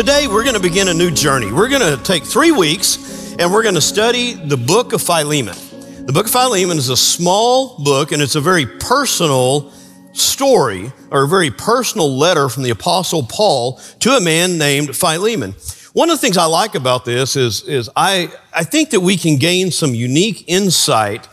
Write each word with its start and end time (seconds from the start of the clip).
today 0.00 0.26
we're 0.26 0.42
going 0.42 0.54
to 0.54 0.62
begin 0.62 0.88
a 0.88 0.94
new 0.94 1.10
journey. 1.10 1.52
We're 1.52 1.68
going 1.68 1.82
to 1.82 2.02
take 2.02 2.24
three 2.24 2.52
weeks 2.52 3.34
and 3.38 3.52
we're 3.52 3.62
going 3.62 3.74
to 3.74 3.82
study 3.82 4.32
the 4.32 4.56
book 4.56 4.94
of 4.94 5.02
Philemon. 5.02 5.54
The 6.06 6.12
book 6.14 6.24
of 6.24 6.32
Philemon 6.32 6.78
is 6.78 6.88
a 6.88 6.96
small 6.96 7.76
book 7.84 8.10
and 8.10 8.22
it's 8.22 8.34
a 8.34 8.40
very 8.40 8.64
personal 8.64 9.70
story 10.14 10.90
or 11.10 11.24
a 11.24 11.28
very 11.28 11.50
personal 11.50 12.16
letter 12.16 12.48
from 12.48 12.62
the 12.62 12.70
apostle 12.70 13.24
Paul 13.24 13.78
to 13.98 14.16
a 14.16 14.20
man 14.22 14.56
named 14.56 14.96
Philemon. 14.96 15.54
One 15.92 16.08
of 16.08 16.16
the 16.16 16.20
things 16.22 16.38
I 16.38 16.46
like 16.46 16.74
about 16.74 17.04
this 17.04 17.36
is, 17.36 17.62
is 17.64 17.90
I, 17.94 18.32
I 18.54 18.64
think 18.64 18.88
that 18.92 19.00
we 19.00 19.18
can 19.18 19.36
gain 19.36 19.70
some 19.70 19.94
unique 19.94 20.46
insight 20.46 21.26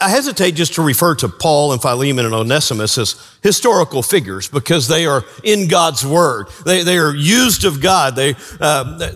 I 0.00 0.08
hesitate 0.08 0.52
just 0.52 0.74
to 0.74 0.82
refer 0.82 1.14
to 1.16 1.28
Paul 1.28 1.72
and 1.72 1.80
Philemon 1.80 2.24
and 2.24 2.34
Onesimus 2.34 2.98
as 2.98 3.14
historical 3.42 4.02
figures 4.02 4.48
because 4.48 4.88
they 4.88 5.06
are 5.06 5.24
in 5.44 5.68
God's 5.68 6.04
Word. 6.04 6.48
They, 6.64 6.82
they 6.82 6.98
are 6.98 7.14
used 7.14 7.64
of 7.64 7.80
God. 7.80 8.16
They, 8.16 8.34
uh, 8.60 9.10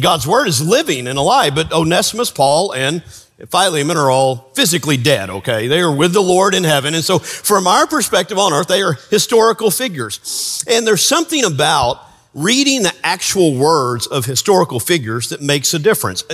God's 0.00 0.26
Word 0.26 0.48
is 0.48 0.66
living 0.66 1.06
and 1.06 1.18
alive, 1.18 1.54
but 1.54 1.72
Onesimus, 1.72 2.30
Paul, 2.30 2.72
and 2.72 3.02
Philemon 3.50 3.96
are 3.96 4.10
all 4.10 4.50
physically 4.54 4.96
dead, 4.96 5.30
okay? 5.30 5.68
They 5.68 5.80
are 5.80 5.94
with 5.94 6.12
the 6.12 6.20
Lord 6.20 6.54
in 6.54 6.64
heaven. 6.64 6.94
And 6.94 7.04
so, 7.04 7.18
from 7.18 7.66
our 7.66 7.86
perspective 7.86 8.36
on 8.38 8.52
earth, 8.52 8.66
they 8.66 8.82
are 8.82 8.94
historical 9.10 9.70
figures. 9.70 10.64
And 10.68 10.86
there's 10.86 11.06
something 11.06 11.44
about 11.44 12.00
reading 12.34 12.82
the 12.82 12.94
actual 13.04 13.54
words 13.54 14.06
of 14.06 14.24
historical 14.24 14.80
figures 14.80 15.28
that 15.28 15.40
makes 15.40 15.72
a 15.72 15.78
difference. 15.78 16.24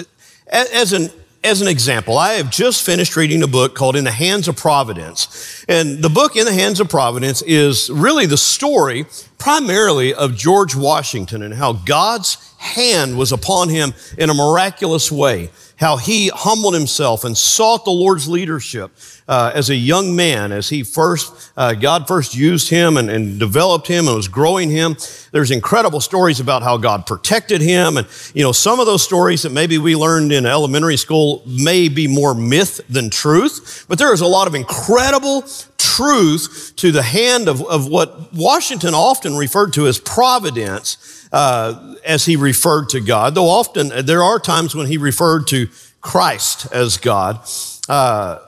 As 0.46 0.92
an 0.92 1.10
as 1.44 1.60
an 1.60 1.68
example, 1.68 2.16
I 2.16 2.34
have 2.34 2.50
just 2.50 2.84
finished 2.84 3.16
reading 3.16 3.42
a 3.42 3.46
book 3.46 3.74
called 3.74 3.96
In 3.96 4.04
the 4.04 4.10
Hands 4.10 4.48
of 4.48 4.56
Providence. 4.56 5.62
And 5.68 5.98
the 6.02 6.08
book 6.08 6.36
In 6.36 6.46
the 6.46 6.52
Hands 6.54 6.80
of 6.80 6.88
Providence 6.88 7.42
is 7.42 7.90
really 7.90 8.24
the 8.24 8.38
story 8.38 9.04
primarily 9.36 10.14
of 10.14 10.34
George 10.34 10.74
Washington 10.74 11.42
and 11.42 11.52
how 11.52 11.74
God's 11.74 12.54
hand 12.56 13.18
was 13.18 13.30
upon 13.30 13.68
him 13.68 13.92
in 14.16 14.30
a 14.30 14.34
miraculous 14.34 15.12
way, 15.12 15.50
how 15.76 15.96
he 15.96 16.28
humbled 16.28 16.74
himself 16.74 17.24
and 17.24 17.36
sought 17.36 17.84
the 17.84 17.90
Lord's 17.90 18.28
leadership 18.28 18.92
uh, 19.26 19.50
as 19.54 19.70
a 19.70 19.74
young 19.74 20.14
man, 20.14 20.52
as 20.52 20.68
he 20.68 20.82
first, 20.82 21.50
uh, 21.56 21.74
God 21.74 22.06
first 22.06 22.34
used 22.34 22.70
him 22.70 22.96
and, 22.96 23.10
and, 23.10 23.38
developed 23.38 23.88
him 23.88 24.06
and 24.06 24.16
was 24.16 24.28
growing 24.28 24.70
him. 24.70 24.96
There's 25.32 25.50
incredible 25.50 26.00
stories 26.00 26.40
about 26.40 26.62
how 26.62 26.76
God 26.76 27.06
protected 27.06 27.60
him. 27.60 27.96
And, 27.96 28.06
you 28.34 28.42
know, 28.42 28.52
some 28.52 28.80
of 28.80 28.86
those 28.86 29.02
stories 29.02 29.42
that 29.42 29.50
maybe 29.50 29.78
we 29.78 29.96
learned 29.96 30.32
in 30.32 30.46
elementary 30.46 30.96
school 30.96 31.42
may 31.46 31.88
be 31.88 32.06
more 32.06 32.34
myth 32.34 32.80
than 32.88 33.10
truth, 33.10 33.86
but 33.88 33.98
there 33.98 34.12
is 34.12 34.20
a 34.20 34.26
lot 34.26 34.46
of 34.46 34.54
incredible 34.54 35.44
truth 35.78 36.72
to 36.76 36.92
the 36.92 37.02
hand 37.02 37.48
of, 37.48 37.62
of 37.62 37.88
what 37.88 38.32
Washington 38.32 38.94
often 38.94 39.36
referred 39.36 39.72
to 39.74 39.86
as 39.86 39.98
providence 39.98 41.13
uh, 41.34 41.96
as 42.04 42.24
he 42.24 42.36
referred 42.36 42.88
to 42.90 43.00
God, 43.00 43.34
though 43.34 43.48
often 43.48 44.06
there 44.06 44.22
are 44.22 44.38
times 44.38 44.72
when 44.72 44.86
he 44.86 44.98
referred 44.98 45.48
to 45.48 45.68
Christ 46.00 46.72
as 46.72 46.96
God. 46.96 47.40
Uh, 47.88 48.38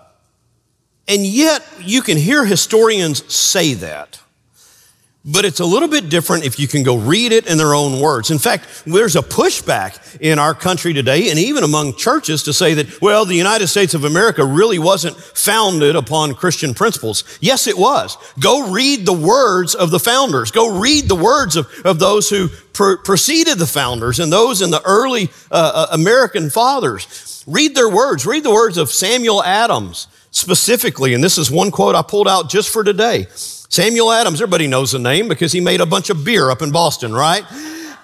and 1.08 1.26
yet, 1.26 1.66
you 1.80 2.00
can 2.00 2.16
hear 2.16 2.44
historians 2.44 3.32
say 3.32 3.74
that. 3.74 4.20
But 5.28 5.44
it's 5.44 5.58
a 5.58 5.64
little 5.64 5.88
bit 5.88 6.08
different 6.08 6.44
if 6.44 6.56
you 6.56 6.68
can 6.68 6.84
go 6.84 6.96
read 6.96 7.32
it 7.32 7.48
in 7.48 7.58
their 7.58 7.74
own 7.74 8.00
words. 8.00 8.30
In 8.30 8.38
fact, 8.38 8.84
there's 8.86 9.16
a 9.16 9.22
pushback 9.22 10.20
in 10.20 10.38
our 10.38 10.54
country 10.54 10.92
today 10.92 11.30
and 11.30 11.38
even 11.38 11.64
among 11.64 11.96
churches 11.96 12.44
to 12.44 12.52
say 12.52 12.74
that, 12.74 13.02
well, 13.02 13.24
the 13.24 13.34
United 13.34 13.66
States 13.66 13.92
of 13.94 14.04
America 14.04 14.44
really 14.44 14.78
wasn't 14.78 15.16
founded 15.16 15.96
upon 15.96 16.34
Christian 16.34 16.74
principles. 16.74 17.24
Yes, 17.40 17.66
it 17.66 17.76
was. 17.76 18.16
Go 18.38 18.70
read 18.70 19.04
the 19.04 19.12
words 19.12 19.74
of 19.74 19.90
the 19.90 19.98
founders. 19.98 20.52
Go 20.52 20.78
read 20.78 21.08
the 21.08 21.16
words 21.16 21.56
of, 21.56 21.68
of 21.84 21.98
those 21.98 22.30
who 22.30 22.48
preceded 22.76 23.58
the 23.58 23.66
founders 23.66 24.20
and 24.20 24.32
those 24.32 24.62
in 24.62 24.70
the 24.70 24.82
early 24.84 25.28
uh, 25.50 25.72
uh, 25.74 25.86
American 25.90 26.50
fathers. 26.50 27.42
Read 27.48 27.74
their 27.74 27.88
words. 27.88 28.26
Read 28.26 28.44
the 28.44 28.54
words 28.54 28.78
of 28.78 28.90
Samuel 28.90 29.42
Adams 29.42 30.06
specifically, 30.36 31.14
and 31.14 31.24
this 31.24 31.38
is 31.38 31.50
one 31.50 31.70
quote 31.70 31.94
I 31.94 32.02
pulled 32.02 32.28
out 32.28 32.50
just 32.50 32.68
for 32.68 32.84
today. 32.84 33.26
Samuel 33.30 34.12
Adams, 34.12 34.42
everybody 34.42 34.66
knows 34.66 34.92
the 34.92 34.98
name 34.98 35.28
because 35.28 35.50
he 35.50 35.60
made 35.60 35.80
a 35.80 35.86
bunch 35.86 36.10
of 36.10 36.24
beer 36.24 36.50
up 36.50 36.60
in 36.60 36.70
Boston, 36.70 37.14
right? 37.14 37.42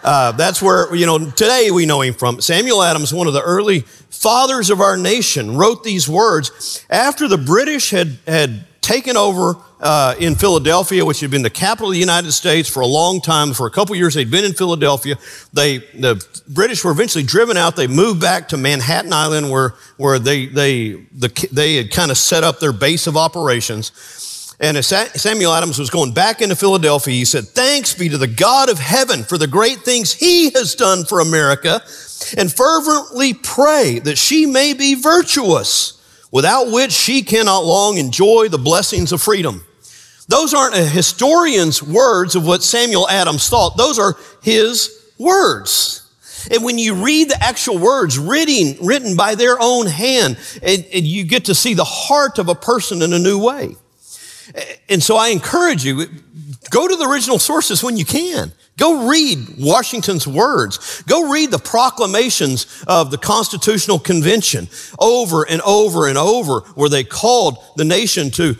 Uh, 0.02 0.32
that's 0.32 0.60
where, 0.62 0.92
you 0.94 1.04
know, 1.04 1.30
today 1.30 1.70
we 1.70 1.84
know 1.84 2.00
him 2.00 2.14
from. 2.14 2.40
Samuel 2.40 2.82
Adams, 2.82 3.12
one 3.12 3.26
of 3.26 3.34
the 3.34 3.42
early 3.42 3.80
fathers 3.80 4.70
of 4.70 4.80
our 4.80 4.96
nation, 4.96 5.56
wrote 5.56 5.84
these 5.84 6.08
words 6.08 6.84
after 6.88 7.28
the 7.28 7.38
British 7.38 7.90
had, 7.90 8.18
had 8.26 8.64
taken 8.82 9.16
over 9.16 9.56
uh, 9.80 10.14
in 10.18 10.34
Philadelphia, 10.34 11.04
which 11.04 11.20
had 11.20 11.30
been 11.30 11.42
the 11.42 11.50
capital 11.50 11.88
of 11.88 11.94
the 11.94 12.00
United 12.00 12.32
States 12.32 12.68
for 12.68 12.80
a 12.80 12.86
long 12.86 13.20
time. 13.20 13.54
For 13.54 13.66
a 13.66 13.70
couple 13.70 13.96
years, 13.96 14.14
they'd 14.14 14.30
been 14.30 14.44
in 14.44 14.52
Philadelphia. 14.52 15.16
They, 15.52 15.78
the 15.78 16.24
British 16.48 16.84
were 16.84 16.90
eventually 16.90 17.24
driven 17.24 17.56
out. 17.56 17.76
They 17.76 17.86
moved 17.86 18.20
back 18.20 18.48
to 18.48 18.56
Manhattan 18.56 19.12
Island, 19.12 19.50
where, 19.50 19.74
where 19.96 20.18
they, 20.18 20.46
they, 20.46 20.92
the, 21.12 21.48
they 21.52 21.76
had 21.76 21.90
kind 21.90 22.10
of 22.10 22.18
set 22.18 22.44
up 22.44 22.60
their 22.60 22.72
base 22.72 23.06
of 23.06 23.16
operations. 23.16 24.56
And 24.60 24.76
as 24.76 24.86
Samuel 24.86 25.52
Adams 25.52 25.78
was 25.78 25.90
going 25.90 26.12
back 26.12 26.40
into 26.40 26.54
Philadelphia, 26.54 27.14
he 27.14 27.24
said, 27.24 27.48
Thanks 27.48 27.94
be 27.94 28.08
to 28.08 28.18
the 28.18 28.28
God 28.28 28.68
of 28.68 28.78
heaven 28.78 29.24
for 29.24 29.38
the 29.38 29.48
great 29.48 29.78
things 29.78 30.12
he 30.12 30.50
has 30.50 30.74
done 30.74 31.04
for 31.04 31.20
America, 31.20 31.82
and 32.36 32.52
fervently 32.52 33.34
pray 33.34 33.98
that 34.00 34.18
she 34.18 34.46
may 34.46 34.74
be 34.74 34.94
virtuous 34.94 36.01
without 36.32 36.72
which 36.72 36.90
she 36.90 37.22
cannot 37.22 37.64
long 37.64 37.98
enjoy 37.98 38.48
the 38.48 38.58
blessings 38.58 39.12
of 39.12 39.22
freedom. 39.22 39.64
Those 40.26 40.54
aren't 40.54 40.74
a 40.74 40.84
historian's 40.84 41.82
words 41.82 42.34
of 42.34 42.44
what 42.46 42.62
Samuel 42.62 43.08
Adams 43.08 43.48
thought. 43.48 43.76
Those 43.76 43.98
are 43.98 44.16
his 44.42 45.12
words. 45.18 46.00
And 46.50 46.64
when 46.64 46.78
you 46.78 46.94
read 46.94 47.28
the 47.30 47.40
actual 47.40 47.78
words 47.78 48.18
written, 48.18 48.84
written 48.84 49.16
by 49.16 49.34
their 49.34 49.56
own 49.60 49.86
hand, 49.86 50.38
and, 50.62 50.84
and 50.92 51.04
you 51.04 51.24
get 51.24 51.44
to 51.44 51.54
see 51.54 51.74
the 51.74 51.84
heart 51.84 52.38
of 52.38 52.48
a 52.48 52.54
person 52.54 53.02
in 53.02 53.12
a 53.12 53.18
new 53.18 53.38
way. 53.38 53.76
And 54.88 55.02
so 55.02 55.16
I 55.16 55.28
encourage 55.28 55.84
you, 55.84 56.06
go 56.70 56.88
to 56.88 56.96
the 56.96 57.08
original 57.08 57.38
sources 57.38 57.82
when 57.82 57.96
you 57.96 58.04
can. 58.04 58.52
Go 58.82 59.06
read 59.06 59.38
Washington's 59.60 60.26
words. 60.26 61.04
Go 61.04 61.30
read 61.30 61.52
the 61.52 61.58
proclamations 61.60 62.82
of 62.88 63.12
the 63.12 63.16
Constitutional 63.16 64.00
Convention 64.00 64.66
over 64.98 65.48
and 65.48 65.62
over 65.62 66.08
and 66.08 66.18
over, 66.18 66.62
where 66.74 66.88
they 66.88 67.04
called 67.04 67.58
the 67.76 67.84
nation 67.84 68.32
to, 68.32 68.56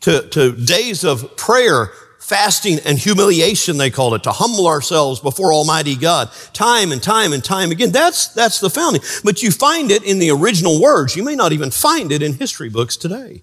to, 0.00 0.26
to 0.30 0.52
days 0.52 1.04
of 1.04 1.36
prayer, 1.36 1.92
fasting, 2.18 2.78
and 2.86 2.98
humiliation, 2.98 3.76
they 3.76 3.90
called 3.90 4.14
it, 4.14 4.22
to 4.22 4.32
humble 4.32 4.66
ourselves 4.66 5.20
before 5.20 5.52
Almighty 5.52 5.96
God, 5.96 6.30
time 6.54 6.90
and 6.90 7.02
time 7.02 7.34
and 7.34 7.44
time 7.44 7.70
again. 7.70 7.92
That's, 7.92 8.28
that's 8.28 8.60
the 8.60 8.70
founding. 8.70 9.02
But 9.22 9.42
you 9.42 9.50
find 9.50 9.90
it 9.90 10.02
in 10.02 10.18
the 10.18 10.30
original 10.30 10.80
words. 10.80 11.14
You 11.14 11.24
may 11.24 11.36
not 11.36 11.52
even 11.52 11.70
find 11.70 12.10
it 12.10 12.22
in 12.22 12.32
history 12.32 12.70
books 12.70 12.96
today. 12.96 13.42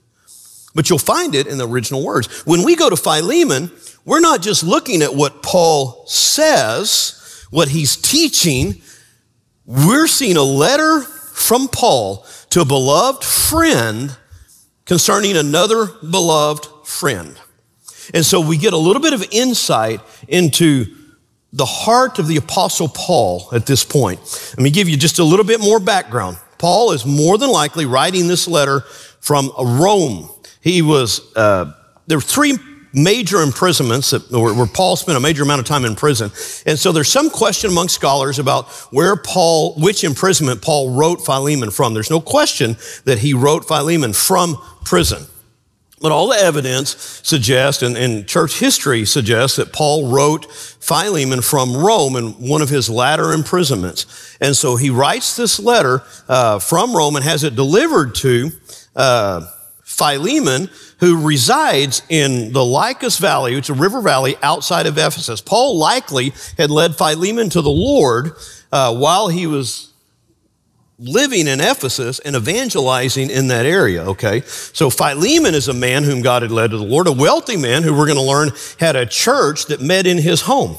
But 0.73 0.89
you'll 0.89 0.97
find 0.97 1.35
it 1.35 1.45
in 1.45 1.59
the 1.59 1.67
original 1.67 2.03
words. 2.03 2.45
When 2.47 2.63
we 2.63 2.75
go 2.75 2.89
to 2.89 2.97
Philemon, 2.97 3.69
we're 4.05 4.19
not 4.19 4.41
just 4.41 4.63
looking 4.63 5.01
at 5.01 5.15
what 5.15 5.41
Paul 5.41 6.05
says, 6.07 7.45
what 7.49 7.69
he's 7.69 7.95
teaching. 7.95 8.81
We're 9.65 10.07
seeing 10.07 10.37
a 10.37 10.43
letter 10.43 11.01
from 11.01 11.67
Paul 11.67 12.25
to 12.51 12.61
a 12.61 12.65
beloved 12.65 13.23
friend 13.23 14.15
concerning 14.85 15.35
another 15.35 15.87
beloved 15.87 16.67
friend. 16.85 17.39
And 18.13 18.23
so 18.23 18.39
we 18.39 18.57
get 18.57 18.73
a 18.73 18.77
little 18.77 19.01
bit 19.01 19.13
of 19.13 19.25
insight 19.31 19.99
into 20.27 20.85
the 21.51 21.65
heart 21.65 22.19
of 22.19 22.27
the 22.27 22.37
Apostle 22.37 22.89
Paul 22.89 23.49
at 23.51 23.65
this 23.65 23.83
point. 23.83 24.19
Let 24.51 24.63
me 24.63 24.69
give 24.69 24.87
you 24.87 24.97
just 24.97 25.17
a 25.17 25.23
little 25.23 25.45
bit 25.45 25.59
more 25.59 25.79
background. 25.79 26.37
Paul 26.59 26.91
is 26.91 27.05
more 27.05 27.37
than 27.39 27.49
likely 27.49 27.85
writing 27.85 28.27
this 28.27 28.47
letter 28.47 28.81
from 29.19 29.51
Rome. 29.57 30.29
He 30.61 30.81
was, 30.83 31.35
uh, 31.35 31.73
there 32.05 32.17
were 32.17 32.21
three 32.21 32.57
major 32.95 33.41
imprisonments 33.41 34.11
that, 34.11 34.31
where 34.31 34.65
Paul 34.65 34.95
spent 34.95 35.17
a 35.17 35.21
major 35.21 35.43
amount 35.43 35.59
of 35.59 35.65
time 35.65 35.83
in 35.83 35.95
prison. 35.95 36.31
And 36.65 36.79
so 36.79 36.91
there's 36.91 37.11
some 37.11 37.29
question 37.29 37.69
among 37.69 37.89
scholars 37.89 38.39
about 38.39 38.69
where 38.91 39.17
Paul, 39.17 39.75
which 39.75 40.03
imprisonment 40.03 40.61
Paul 40.61 40.95
wrote 40.95 41.17
Philemon 41.17 41.71
from. 41.71 41.93
There's 41.93 42.09
no 42.09 42.21
question 42.21 42.77
that 43.03 43.19
he 43.19 43.33
wrote 43.33 43.67
Philemon 43.67 44.13
from 44.13 44.57
prison. 44.85 45.25
But 46.01 46.11
all 46.11 46.27
the 46.27 46.37
evidence 46.37 47.21
suggests, 47.23 47.81
and, 47.81 47.97
and, 47.97 48.27
church 48.27 48.59
history 48.59 49.05
suggests, 49.05 49.57
that 49.57 49.73
Paul 49.73 50.09
wrote 50.09 50.45
Philemon 50.51 51.41
from 51.41 51.75
Rome 51.75 52.15
in 52.15 52.31
one 52.33 52.61
of 52.61 52.69
his 52.69 52.89
latter 52.89 53.31
imprisonments. 53.31 54.37
And 54.41 54.55
so 54.55 54.75
he 54.75 54.89
writes 54.89 55.35
this 55.35 55.59
letter 55.59 56.03
uh, 56.27 56.59
from 56.59 56.95
Rome 56.95 57.15
and 57.15 57.23
has 57.25 57.43
it 57.43 57.55
delivered 57.55 58.13
to 58.15 58.51
uh, 58.95 59.47
Philemon, 59.95 60.69
who 60.99 61.25
resides 61.25 62.01
in 62.09 62.51
the 62.53 62.63
Lycus 62.63 63.17
Valley, 63.17 63.55
which 63.55 63.69
is 63.69 63.77
a 63.77 63.81
river 63.81 64.01
valley 64.01 64.35
outside 64.43 64.85
of 64.85 64.97
Ephesus. 64.97 65.41
Paul 65.41 65.77
likely 65.77 66.33
had 66.57 66.69
led 66.69 66.95
Philemon 66.95 67.49
to 67.51 67.61
the 67.61 67.69
Lord 67.69 68.33
uh, 68.71 68.95
while 68.95 69.29
he 69.29 69.47
was 69.47 69.93
living 70.97 71.47
in 71.47 71.59
Ephesus 71.59 72.19
and 72.19 72.35
evangelizing 72.35 73.29
in 73.29 73.47
that 73.47 73.65
area, 73.65 74.03
okay? 74.03 74.41
So 74.41 74.89
Philemon 74.89 75.53
is 75.53 75.67
a 75.67 75.73
man 75.73 76.03
whom 76.03 76.21
God 76.21 76.41
had 76.41 76.51
led 76.51 76.71
to 76.71 76.77
the 76.77 76.83
Lord, 76.83 77.07
a 77.07 77.11
wealthy 77.11 77.57
man 77.57 77.83
who 77.83 77.93
we're 77.93 78.05
going 78.05 78.17
to 78.17 78.23
learn 78.23 78.51
had 78.79 78.95
a 78.95 79.05
church 79.05 79.65
that 79.65 79.81
met 79.81 80.07
in 80.07 80.17
his 80.17 80.41
home. 80.41 80.77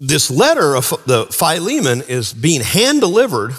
this 0.00 0.30
letter 0.30 0.76
of 0.76 0.90
the 1.06 1.26
Philemon 1.26 2.02
is 2.02 2.34
being 2.34 2.60
hand 2.60 3.00
delivered 3.00 3.52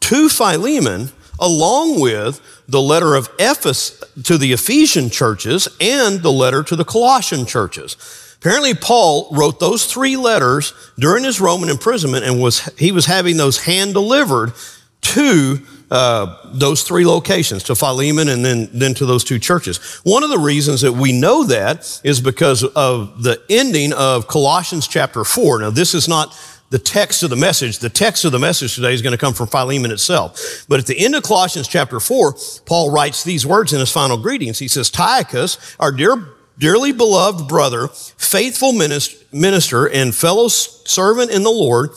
to 0.00 0.28
Philemon 0.28 1.12
along 1.38 2.00
with 2.00 2.40
the 2.68 2.80
letter 2.80 3.14
of 3.14 3.28
Ephesus 3.38 4.02
to 4.24 4.36
the 4.36 4.52
Ephesian 4.52 5.10
churches 5.10 5.68
and 5.80 6.22
the 6.22 6.32
letter 6.32 6.62
to 6.62 6.76
the 6.76 6.84
Colossian 6.84 7.46
churches. 7.46 7.96
Apparently, 8.40 8.74
Paul 8.74 9.28
wrote 9.32 9.58
those 9.58 9.86
three 9.86 10.16
letters 10.16 10.72
during 10.98 11.24
his 11.24 11.40
Roman 11.40 11.68
imprisonment 11.68 12.24
and 12.24 12.40
was, 12.40 12.66
he 12.78 12.92
was 12.92 13.06
having 13.06 13.36
those 13.36 13.64
hand 13.64 13.94
delivered 13.94 14.52
to 15.00 15.60
uh, 15.90 16.36
those 16.52 16.82
three 16.82 17.06
locations, 17.06 17.62
to 17.64 17.74
Philemon 17.74 18.28
and 18.28 18.44
then, 18.44 18.68
then 18.72 18.94
to 18.94 19.06
those 19.06 19.24
two 19.24 19.38
churches. 19.38 20.00
One 20.04 20.22
of 20.22 20.30
the 20.30 20.38
reasons 20.38 20.82
that 20.82 20.92
we 20.92 21.18
know 21.18 21.44
that 21.44 22.00
is 22.04 22.20
because 22.20 22.62
of 22.62 23.22
the 23.22 23.40
ending 23.48 23.92
of 23.94 24.28
Colossians 24.28 24.86
chapter 24.86 25.24
4. 25.24 25.60
Now, 25.60 25.70
this 25.70 25.94
is 25.94 26.06
not 26.06 26.36
the 26.70 26.78
text 26.78 27.22
of 27.22 27.30
the 27.30 27.36
message. 27.36 27.78
The 27.78 27.88
text 27.88 28.24
of 28.24 28.32
the 28.32 28.38
message 28.38 28.74
today 28.74 28.92
is 28.92 29.02
going 29.02 29.12
to 29.12 29.18
come 29.18 29.34
from 29.34 29.48
Philemon 29.48 29.90
itself. 29.90 30.64
But 30.68 30.80
at 30.80 30.86
the 30.86 30.98
end 30.98 31.14
of 31.14 31.22
Colossians 31.22 31.68
chapter 31.68 32.00
4, 32.00 32.36
Paul 32.66 32.90
writes 32.90 33.24
these 33.24 33.46
words 33.46 33.72
in 33.72 33.80
his 33.80 33.90
final 33.90 34.18
greetings. 34.18 34.58
He 34.58 34.68
says, 34.68 34.90
Tychicus, 34.90 35.76
our 35.80 35.92
dear, 35.92 36.28
dearly 36.58 36.92
beloved 36.92 37.48
brother, 37.48 37.88
faithful 37.88 38.72
minister, 38.72 39.88
and 39.88 40.14
fellow 40.14 40.48
servant 40.48 41.30
in 41.30 41.42
the 41.42 41.50
Lord, 41.50 41.90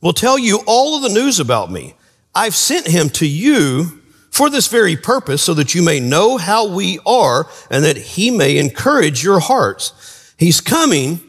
will 0.00 0.12
tell 0.12 0.38
you 0.38 0.60
all 0.66 0.96
of 0.96 1.02
the 1.02 1.08
news 1.08 1.40
about 1.40 1.70
me. 1.70 1.94
I've 2.34 2.54
sent 2.54 2.86
him 2.86 3.08
to 3.10 3.26
you 3.26 4.02
for 4.30 4.50
this 4.50 4.68
very 4.68 4.98
purpose, 4.98 5.42
so 5.42 5.54
that 5.54 5.74
you 5.74 5.82
may 5.82 5.98
know 5.98 6.36
how 6.36 6.68
we 6.68 6.98
are 7.06 7.48
and 7.70 7.82
that 7.82 7.96
he 7.96 8.30
may 8.30 8.58
encourage 8.58 9.24
your 9.24 9.40
hearts. 9.40 10.34
He's 10.38 10.60
coming 10.60 11.20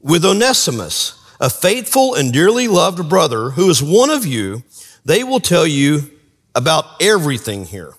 with 0.00 0.24
Onesimus, 0.24 1.18
a 1.44 1.50
faithful 1.50 2.14
and 2.14 2.32
dearly 2.32 2.66
loved 2.68 3.06
brother 3.06 3.50
who 3.50 3.68
is 3.68 3.82
one 3.82 4.08
of 4.08 4.24
you. 4.24 4.62
They 5.04 5.22
will 5.22 5.40
tell 5.40 5.66
you 5.66 6.10
about 6.54 6.86
everything 7.02 7.66
here. 7.66 7.92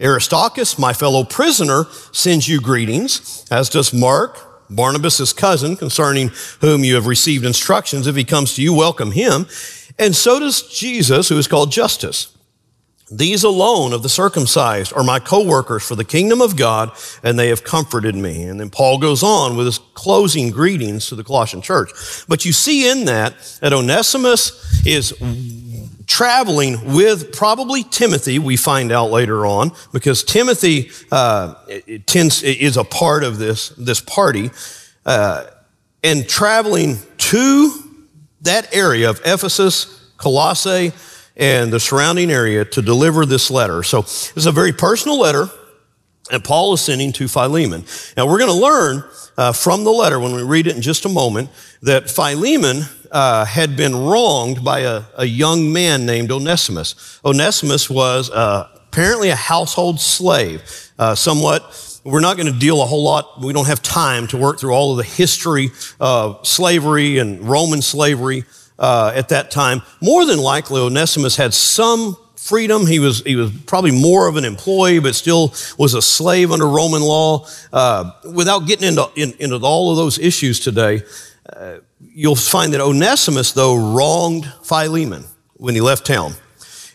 Aristarchus, 0.00 0.78
my 0.78 0.92
fellow 0.92 1.24
prisoner, 1.24 1.86
sends 2.12 2.46
you 2.46 2.60
greetings, 2.60 3.44
as 3.50 3.68
does 3.68 3.92
Mark, 3.92 4.38
Barnabas' 4.70 5.32
cousin, 5.32 5.74
concerning 5.74 6.30
whom 6.60 6.84
you 6.84 6.94
have 6.94 7.08
received 7.08 7.44
instructions. 7.44 8.06
If 8.06 8.14
he 8.14 8.22
comes 8.22 8.54
to 8.54 8.62
you, 8.62 8.72
welcome 8.72 9.10
him. 9.10 9.48
And 9.98 10.14
so 10.14 10.38
does 10.38 10.62
Jesus, 10.62 11.28
who 11.28 11.38
is 11.38 11.48
called 11.48 11.72
Justus. 11.72 12.36
These 13.14 13.44
alone 13.44 13.92
of 13.92 14.02
the 14.02 14.08
circumcised 14.08 14.92
are 14.94 15.04
my 15.04 15.18
co-workers 15.18 15.86
for 15.86 15.94
the 15.94 16.04
kingdom 16.04 16.40
of 16.40 16.56
God, 16.56 16.90
and 17.22 17.38
they 17.38 17.48
have 17.48 17.62
comforted 17.62 18.14
me. 18.14 18.44
And 18.44 18.58
then 18.58 18.70
Paul 18.70 18.98
goes 18.98 19.22
on 19.22 19.54
with 19.54 19.66
his 19.66 19.78
closing 19.92 20.50
greetings 20.50 21.08
to 21.08 21.14
the 21.14 21.22
Colossian 21.22 21.60
church. 21.60 21.90
But 22.26 22.46
you 22.46 22.52
see 22.52 22.90
in 22.90 23.04
that 23.04 23.34
that 23.60 23.74
Onesimus 23.74 24.86
is 24.86 25.12
traveling 26.06 26.94
with 26.94 27.32
probably 27.32 27.84
Timothy, 27.84 28.38
we 28.38 28.56
find 28.56 28.90
out 28.90 29.10
later 29.10 29.44
on, 29.44 29.72
because 29.92 30.24
Timothy 30.24 30.90
uh, 31.10 31.54
tends, 32.06 32.42
is 32.42 32.78
a 32.78 32.84
part 32.84 33.24
of 33.24 33.36
this, 33.38 33.68
this 33.70 34.00
party, 34.00 34.50
uh, 35.04 35.44
and 36.02 36.26
traveling 36.26 36.96
to 37.18 37.72
that 38.40 38.74
area 38.74 39.10
of 39.10 39.20
Ephesus, 39.24 40.00
Colossae, 40.16 40.92
and 41.36 41.72
the 41.72 41.80
surrounding 41.80 42.30
area 42.30 42.64
to 42.64 42.82
deliver 42.82 43.24
this 43.26 43.50
letter. 43.50 43.82
So 43.82 44.00
it's 44.00 44.46
a 44.46 44.52
very 44.52 44.72
personal 44.72 45.18
letter 45.18 45.48
and 46.30 46.42
Paul 46.42 46.72
is 46.74 46.80
sending 46.80 47.12
to 47.14 47.28
Philemon. 47.28 47.84
Now 48.16 48.26
we're 48.26 48.38
going 48.38 48.50
to 48.50 48.56
learn 48.56 49.04
uh, 49.36 49.52
from 49.52 49.84
the 49.84 49.90
letter 49.90 50.20
when 50.20 50.34
we 50.34 50.42
read 50.42 50.66
it 50.66 50.76
in 50.76 50.82
just 50.82 51.04
a 51.04 51.08
moment 51.08 51.50
that 51.82 52.10
Philemon 52.10 52.82
uh, 53.10 53.44
had 53.44 53.76
been 53.76 53.94
wronged 53.94 54.64
by 54.64 54.80
a, 54.80 55.02
a, 55.18 55.24
young 55.24 55.72
man 55.72 56.06
named 56.06 56.30
Onesimus. 56.30 57.20
Onesimus 57.24 57.90
was 57.90 58.30
uh, 58.30 58.68
apparently 58.88 59.28
a 59.28 59.36
household 59.36 60.00
slave, 60.00 60.90
uh, 60.98 61.14
somewhat 61.14 61.62
we're 62.04 62.20
not 62.20 62.36
going 62.36 62.52
to 62.52 62.58
deal 62.58 62.82
a 62.82 62.84
whole 62.86 63.04
lot. 63.04 63.40
We 63.40 63.52
don't 63.52 63.68
have 63.68 63.80
time 63.80 64.26
to 64.28 64.36
work 64.36 64.58
through 64.58 64.72
all 64.72 64.90
of 64.90 64.96
the 64.96 65.04
history 65.04 65.70
of 66.00 66.44
slavery 66.46 67.18
and 67.18 67.40
Roman 67.48 67.80
slavery 67.80 68.44
uh, 68.82 69.12
at 69.14 69.30
that 69.30 69.50
time. 69.50 69.80
More 70.02 70.26
than 70.26 70.38
likely, 70.38 70.80
Onesimus 70.80 71.36
had 71.36 71.54
some 71.54 72.16
freedom. 72.36 72.86
He 72.86 72.98
was, 72.98 73.22
he 73.22 73.36
was 73.36 73.52
probably 73.66 73.92
more 73.92 74.26
of 74.26 74.36
an 74.36 74.44
employee, 74.44 74.98
but 74.98 75.14
still 75.14 75.54
was 75.78 75.94
a 75.94 76.02
slave 76.02 76.50
under 76.50 76.66
Roman 76.66 77.00
law. 77.00 77.46
Uh, 77.72 78.10
without 78.34 78.66
getting 78.66 78.88
into, 78.88 79.08
in, 79.14 79.32
into 79.38 79.56
all 79.64 79.92
of 79.92 79.96
those 79.96 80.18
issues 80.18 80.58
today, 80.58 81.02
uh, 81.54 81.76
you'll 82.00 82.34
find 82.34 82.74
that 82.74 82.80
Onesimus, 82.80 83.52
though, 83.52 83.94
wronged 83.94 84.52
Philemon 84.64 85.24
when 85.54 85.76
he 85.76 85.80
left 85.80 86.04
town. 86.04 86.32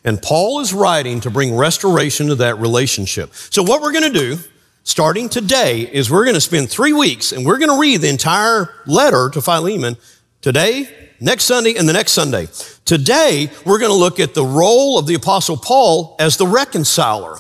And 0.04 0.22
Paul 0.22 0.60
is 0.60 0.74
writing 0.74 1.22
to 1.22 1.30
bring 1.30 1.56
restoration 1.56 2.28
to 2.28 2.36
that 2.36 2.60
relationship. 2.60 3.34
So, 3.34 3.64
what 3.64 3.82
we're 3.82 3.94
going 3.94 4.12
to 4.12 4.20
do 4.20 4.38
starting 4.84 5.28
today 5.28 5.82
is 5.82 6.10
we're 6.10 6.24
going 6.24 6.36
to 6.36 6.42
spend 6.42 6.70
three 6.70 6.94
weeks 6.94 7.32
and 7.32 7.46
we're 7.46 7.58
going 7.58 7.72
to 7.72 7.80
read 7.80 8.02
the 8.02 8.10
entire 8.10 8.74
letter 8.86 9.30
to 9.30 9.42
Philemon 9.42 9.98
today, 10.42 11.07
next 11.20 11.46
Sunday, 11.46 11.76
and 11.76 11.88
the 11.88 11.94
next 11.94 12.14
Sunday. 12.14 12.48
Today, 12.86 13.50
we're 13.66 13.80
going 13.80 13.92
to 13.92 13.98
look 13.98 14.20
at 14.20 14.34
the 14.34 14.46
role 14.46 14.98
of 14.98 15.08
the 15.08 15.16
Apostle 15.16 15.58
Paul 15.58 16.16
as 16.20 16.38
the 16.38 16.48
reconciler. 16.48 17.38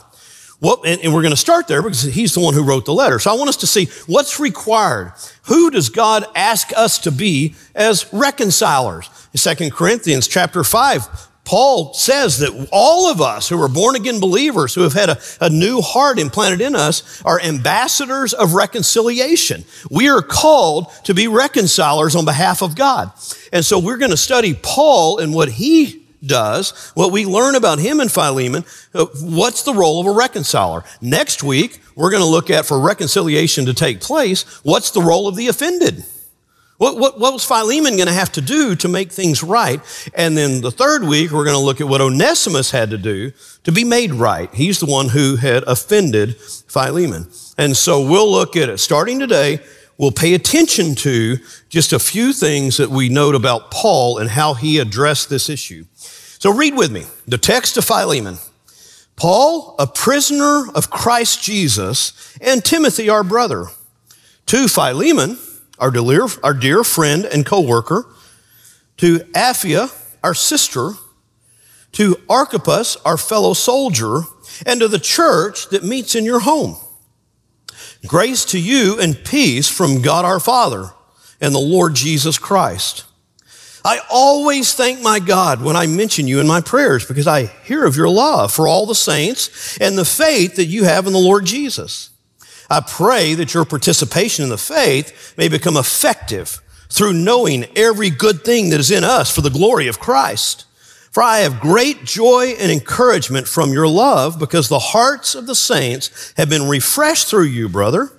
What, 0.59 0.81
and, 0.85 0.99
and 1.01 1.13
we're 1.13 1.21
going 1.21 1.33
to 1.33 1.37
start 1.37 1.67
there 1.67 1.83
because 1.83 2.01
he's 2.01 2.33
the 2.33 2.39
one 2.39 2.53
who 2.53 2.63
wrote 2.63 2.85
the 2.85 2.93
letter. 2.93 3.19
So 3.19 3.31
I 3.31 3.35
want 3.35 3.49
us 3.49 3.57
to 3.57 3.67
see 3.67 3.85
what's 4.07 4.39
required. 4.39 5.13
Who 5.43 5.69
does 5.69 5.89
God 5.89 6.25
ask 6.35 6.71
us 6.75 6.97
to 6.99 7.11
be 7.11 7.55
as 7.75 8.11
reconcilers? 8.11 9.09
In 9.33 9.55
2 9.55 9.69
Corinthians 9.69 10.27
chapter 10.27 10.63
5, 10.63 11.26
Paul 11.47 11.93
says 11.93 12.39
that 12.39 12.67
all 12.73 13.09
of 13.09 13.21
us 13.21 13.47
who 13.47 13.61
are 13.61 13.69
born 13.69 13.95
again 13.95 14.19
believers, 14.19 14.75
who 14.75 14.81
have 14.81 14.91
had 14.91 15.07
a, 15.07 15.17
a, 15.39 15.49
new 15.49 15.79
heart 15.79 16.19
implanted 16.19 16.59
in 16.59 16.75
us, 16.75 17.23
are 17.23 17.39
ambassadors 17.39 18.33
of 18.33 18.53
reconciliation. 18.53 19.63
We 19.89 20.09
are 20.09 20.21
called 20.21 20.91
to 21.05 21.13
be 21.13 21.29
reconcilers 21.29 22.17
on 22.17 22.25
behalf 22.25 22.61
of 22.61 22.75
God. 22.75 23.13
And 23.53 23.63
so 23.63 23.79
we're 23.79 23.95
going 23.95 24.11
to 24.11 24.17
study 24.17 24.59
Paul 24.61 25.19
and 25.19 25.33
what 25.33 25.49
he 25.49 26.03
does, 26.21 26.91
what 26.95 27.13
we 27.13 27.23
learn 27.23 27.55
about 27.55 27.79
him 27.79 28.01
and 28.01 28.11
Philemon, 28.11 28.65
uh, 28.93 29.05
what's 29.21 29.63
the 29.63 29.73
role 29.73 30.01
of 30.01 30.07
a 30.07 30.11
reconciler. 30.11 30.83
Next 30.99 31.43
week, 31.43 31.79
we're 31.95 32.11
going 32.11 32.23
to 32.23 32.29
look 32.29 32.49
at 32.49 32.65
for 32.65 32.77
reconciliation 32.77 33.67
to 33.67 33.73
take 33.73 34.01
place, 34.01 34.43
what's 34.63 34.91
the 34.91 35.01
role 35.01 35.29
of 35.29 35.37
the 35.37 35.47
offended. 35.47 36.03
What, 36.77 36.97
what, 36.97 37.19
what 37.19 37.33
was 37.33 37.43
Philemon 37.43 37.95
going 37.95 38.07
to 38.07 38.13
have 38.13 38.31
to 38.33 38.41
do 38.41 38.75
to 38.75 38.87
make 38.87 39.11
things 39.11 39.41
right? 39.41 39.81
And 40.13 40.37
then 40.37 40.61
the 40.61 40.69
third 40.69 41.03
week, 41.03 41.31
we're 41.31 41.43
going 41.43 41.57
to 41.57 41.63
look 41.63 41.81
at 41.81 41.87
what 41.87 42.01
Onesimus 42.01 42.69
had 42.69 42.91
to 42.91 42.99
do 42.99 43.31
to 43.63 43.71
be 43.71 43.83
made 43.83 44.13
right. 44.13 44.53
He's 44.53 44.79
the 44.79 44.85
one 44.85 45.09
who 45.09 45.37
had 45.37 45.63
offended 45.63 46.39
Philemon. 46.39 47.29
And 47.57 47.75
so 47.75 48.07
we'll 48.07 48.29
look 48.29 48.55
at 48.55 48.69
it. 48.69 48.77
Starting 48.77 49.17
today, 49.17 49.59
we'll 49.97 50.11
pay 50.11 50.35
attention 50.35 50.93
to 50.95 51.37
just 51.67 51.93
a 51.93 51.99
few 51.99 52.31
things 52.31 52.77
that 52.77 52.91
we 52.91 53.09
note 53.09 53.33
about 53.33 53.71
Paul 53.71 54.19
and 54.19 54.29
how 54.29 54.53
he 54.53 54.77
addressed 54.77 55.31
this 55.31 55.49
issue. 55.49 55.85
So 55.95 56.53
read 56.53 56.75
with 56.75 56.91
me 56.91 57.05
the 57.27 57.39
text 57.39 57.77
of 57.77 57.85
Philemon. 57.85 58.37
Paul, 59.15 59.75
a 59.79 59.87
prisoner 59.87 60.67
of 60.75 60.91
Christ 60.91 61.41
Jesus, 61.41 62.37
and 62.39 62.63
Timothy, 62.63 63.09
our 63.09 63.23
brother, 63.23 63.65
to 64.45 64.67
Philemon, 64.67 65.39
our 65.79 65.91
dear, 65.91 66.27
our 66.43 66.53
dear 66.53 66.83
friend 66.83 67.25
and 67.25 67.45
co-worker, 67.45 68.05
to 68.97 69.19
Apphia, 69.35 69.93
our 70.23 70.33
sister, 70.33 70.91
to 71.93 72.19
Archippus, 72.29 72.97
our 73.05 73.17
fellow 73.17 73.53
soldier, 73.53 74.21
and 74.65 74.79
to 74.81 74.87
the 74.87 74.99
church 74.99 75.69
that 75.69 75.83
meets 75.83 76.15
in 76.15 76.25
your 76.25 76.39
home. 76.39 76.77
Grace 78.05 78.45
to 78.45 78.59
you 78.59 78.99
and 78.99 79.23
peace 79.23 79.69
from 79.69 80.01
God 80.01 80.25
our 80.25 80.39
Father 80.39 80.91
and 81.41 81.53
the 81.53 81.59
Lord 81.59 81.95
Jesus 81.95 82.37
Christ. 82.37 83.05
I 83.85 83.99
always 84.09 84.73
thank 84.73 85.01
my 85.01 85.19
God 85.19 85.61
when 85.61 85.75
I 85.75 85.87
mention 85.87 86.27
you 86.27 86.39
in 86.39 86.47
my 86.47 86.61
prayers 86.61 87.05
because 87.05 87.27
I 87.27 87.45
hear 87.45 87.85
of 87.85 87.95
your 87.95 88.09
love 88.09 88.51
for 88.51 88.67
all 88.67 88.85
the 88.85 88.95
saints 88.95 89.77
and 89.79 89.97
the 89.97 90.05
faith 90.05 90.57
that 90.57 90.65
you 90.65 90.83
have 90.83 91.07
in 91.07 91.13
the 91.13 91.19
Lord 91.19 91.45
Jesus. 91.45 92.09
I 92.69 92.81
pray 92.81 93.33
that 93.35 93.53
your 93.53 93.65
participation 93.65 94.43
in 94.43 94.49
the 94.49 94.57
faith 94.57 95.33
may 95.37 95.47
become 95.47 95.77
effective 95.77 96.61
through 96.89 97.13
knowing 97.13 97.65
every 97.75 98.09
good 98.09 98.43
thing 98.43 98.69
that 98.69 98.79
is 98.79 98.91
in 98.91 99.03
us 99.03 99.33
for 99.33 99.41
the 99.41 99.49
glory 99.49 99.87
of 99.87 99.99
Christ. 99.99 100.65
For 101.11 101.23
I 101.23 101.39
have 101.39 101.59
great 101.59 102.03
joy 102.03 102.55
and 102.59 102.71
encouragement 102.71 103.47
from 103.47 103.73
your 103.73 103.87
love 103.87 104.37
because 104.37 104.69
the 104.69 104.79
hearts 104.79 105.33
of 105.35 105.47
the 105.47 105.55
saints 105.55 106.33
have 106.37 106.49
been 106.49 106.69
refreshed 106.69 107.27
through 107.27 107.45
you, 107.45 107.69
brother. 107.69 108.11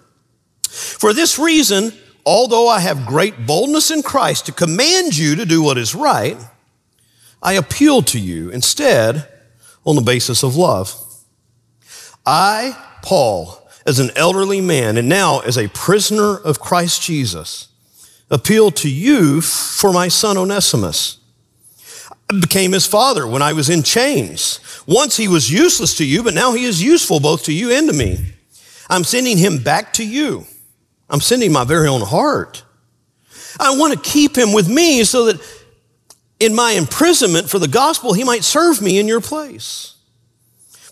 For 0.69 1.12
this 1.12 1.38
reason, 1.38 1.93
although 2.26 2.69
I 2.69 2.81
have 2.81 3.07
great 3.07 3.47
boldness 3.47 3.90
in 3.90 4.02
Christ 4.02 4.47
to 4.47 4.52
command 4.52 5.17
you 5.17 5.37
to 5.37 5.47
do 5.47 5.62
what 5.62 5.78
is 5.78 5.95
right, 5.95 6.37
I 7.43 7.55
appeal 7.55 8.02
to 8.02 8.19
you 8.19 8.50
instead 8.50 9.28
on 9.87 9.95
the 9.95 10.02
basis 10.02 10.43
of 10.43 10.57
love. 10.57 10.93
I, 12.26 12.76
Paul, 13.02 13.68
as 13.88 13.99
an 13.99 14.11
elderly 14.14 14.61
man 14.61 14.99
and 14.99 15.09
now 15.09 15.40
as 15.40 15.57
a 15.57 15.68
prisoner 15.68 16.37
of 16.37 16.61
Christ 16.61 17.00
Jesus, 17.00 17.68
appeal 18.30 18.71
to 18.73 18.90
you 18.90 19.40
for 19.40 19.92
my 19.92 20.09
son 20.09 20.37
Onesimus. 20.37 21.18
I 22.30 22.38
became 22.38 22.73
his 22.73 22.87
father 22.87 23.26
when 23.26 23.40
I 23.40 23.54
was 23.54 23.71
in 23.71 23.83
chains. 23.83 24.61
Once 24.87 25.16
he 25.16 25.26
was 25.26 25.50
useless 25.50 25.97
to 25.97 26.04
you, 26.04 26.23
but 26.23 26.35
now 26.35 26.52
he 26.52 26.64
is 26.64 26.83
useful 26.83 27.18
both 27.18 27.45
to 27.45 27.52
you 27.52 27.73
and 27.73 27.88
to 27.88 27.95
me. 27.97 28.18
I'm 28.90 29.04
sending 29.04 29.38
him 29.38 29.62
back 29.62 29.95
to 29.95 30.07
you. 30.07 30.45
I'm 31.09 31.23
sending 31.23 31.50
my 31.50 31.64
very 31.64 31.88
own 31.88 32.02
heart. 32.02 32.64
I 33.59 33.75
want 33.76 33.95
to 33.95 34.11
keep 34.11 34.37
him 34.37 34.52
with 34.52 34.68
me 34.68 35.02
so 35.04 35.25
that 35.25 35.40
in 36.38 36.54
my 36.54 36.73
imprisonment 36.73 37.49
for 37.49 37.59
the 37.59 37.68
gospel, 37.68 38.12
he 38.12 38.25
might 38.25 38.45
serve 38.45 38.83
me 38.83 38.99
in 38.99 39.09
your 39.09 39.23
place. 39.23 39.95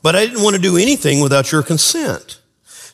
But 0.02 0.16
I 0.16 0.24
didn't 0.24 0.42
want 0.42 0.56
to 0.56 0.62
do 0.62 0.78
anything 0.78 1.20
without 1.20 1.52
your 1.52 1.62
consent, 1.62 2.40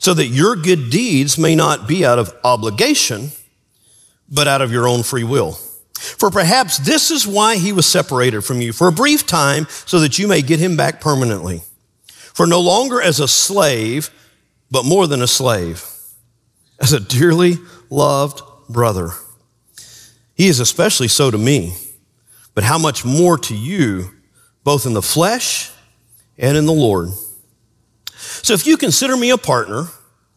so 0.02 0.12
that 0.14 0.26
your 0.26 0.56
good 0.56 0.90
deeds 0.90 1.38
may 1.38 1.54
not 1.54 1.86
be 1.86 2.04
out 2.04 2.18
of 2.18 2.34
obligation, 2.42 3.30
but 4.28 4.48
out 4.48 4.60
of 4.60 4.72
your 4.72 4.88
own 4.88 5.02
free 5.02 5.24
will. 5.24 5.52
For 5.52 6.30
perhaps 6.30 6.78
this 6.78 7.10
is 7.10 7.26
why 7.26 7.56
he 7.56 7.72
was 7.72 7.86
separated 7.86 8.42
from 8.42 8.60
you 8.60 8.72
for 8.72 8.88
a 8.88 8.92
brief 8.92 9.26
time, 9.26 9.66
so 9.86 10.00
that 10.00 10.18
you 10.18 10.26
may 10.26 10.42
get 10.42 10.58
him 10.58 10.76
back 10.76 11.00
permanently. 11.00 11.62
For 12.34 12.46
no 12.46 12.60
longer 12.60 13.00
as 13.00 13.20
a 13.20 13.28
slave, 13.28 14.10
but 14.70 14.84
more 14.84 15.06
than 15.06 15.22
a 15.22 15.26
slave, 15.26 15.86
as 16.80 16.92
a 16.92 17.00
dearly 17.00 17.58
loved 17.88 18.42
brother. 18.68 19.10
He 20.34 20.48
is 20.48 20.58
especially 20.58 21.08
so 21.08 21.30
to 21.30 21.38
me 21.38 21.74
but 22.54 22.64
how 22.64 22.78
much 22.78 23.04
more 23.04 23.38
to 23.38 23.56
you, 23.56 24.10
both 24.64 24.86
in 24.86 24.92
the 24.92 25.02
flesh 25.02 25.70
and 26.38 26.56
in 26.56 26.66
the 26.66 26.72
Lord. 26.72 27.10
So 28.42 28.54
if 28.54 28.66
you 28.66 28.76
consider 28.76 29.16
me 29.16 29.30
a 29.30 29.38
partner, 29.38 29.86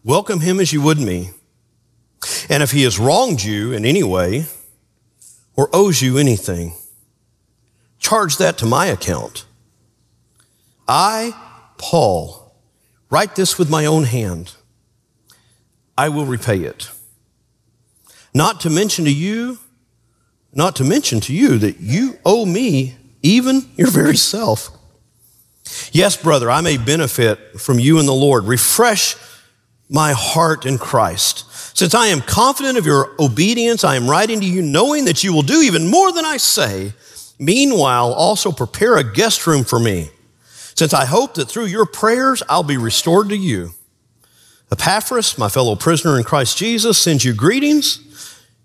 welcome 0.03 0.39
him 0.39 0.59
as 0.59 0.71
you 0.71 0.81
would 0.81 0.99
me. 0.99 1.31
And 2.49 2.63
if 2.63 2.71
he 2.71 2.83
has 2.83 2.99
wronged 2.99 3.43
you 3.43 3.71
in 3.71 3.85
any 3.85 4.03
way 4.03 4.45
or 5.55 5.69
owes 5.73 6.01
you 6.01 6.17
anything, 6.17 6.73
charge 7.99 8.37
that 8.37 8.57
to 8.59 8.65
my 8.65 8.87
account. 8.87 9.45
I, 10.87 11.33
Paul, 11.77 12.55
write 13.09 13.35
this 13.35 13.57
with 13.57 13.69
my 13.69 13.85
own 13.85 14.03
hand. 14.03 14.53
I 15.97 16.09
will 16.09 16.25
repay 16.25 16.59
it. 16.59 16.91
Not 18.33 18.61
to 18.61 18.69
mention 18.69 19.05
to 19.05 19.13
you 19.13 19.59
not 20.55 20.77
to 20.77 20.85
mention 20.85 21.19
to 21.19 21.33
you 21.33 21.57
that 21.57 21.81
you 21.81 22.17
owe 22.25 22.45
me 22.45 22.95
even 23.21 23.67
your 23.75 23.91
very 23.91 24.15
self. 24.15 24.69
Yes, 25.91 26.15
brother, 26.15 26.49
I 26.49 26.61
may 26.61 26.77
benefit 26.77 27.59
from 27.59 27.79
you 27.79 27.99
and 27.99 28.07
the 28.07 28.13
Lord. 28.13 28.45
Refresh 28.45 29.15
my 29.89 30.13
heart 30.13 30.65
in 30.65 30.77
Christ. 30.77 31.45
Since 31.77 31.93
I 31.93 32.07
am 32.07 32.21
confident 32.21 32.77
of 32.77 32.85
your 32.85 33.11
obedience, 33.19 33.83
I 33.83 33.95
am 33.95 34.09
writing 34.09 34.39
to 34.39 34.45
you 34.45 34.61
knowing 34.61 35.05
that 35.05 35.23
you 35.23 35.33
will 35.33 35.41
do 35.41 35.61
even 35.61 35.87
more 35.87 36.11
than 36.11 36.25
I 36.25 36.37
say. 36.37 36.93
Meanwhile, 37.37 38.13
also 38.13 38.51
prepare 38.51 38.97
a 38.97 39.03
guest 39.03 39.45
room 39.45 39.63
for 39.63 39.79
me, 39.79 40.09
since 40.73 40.93
I 40.93 41.05
hope 41.05 41.33
that 41.33 41.49
through 41.49 41.65
your 41.65 41.85
prayers 41.85 42.41
I'll 42.47 42.63
be 42.63 42.77
restored 42.77 43.29
to 43.29 43.37
you. 43.37 43.71
Epaphras, 44.71 45.37
my 45.37 45.49
fellow 45.49 45.75
prisoner 45.75 46.17
in 46.17 46.23
Christ 46.23 46.57
Jesus, 46.57 46.97
sends 46.97 47.25
you 47.25 47.33
greetings 47.33 48.05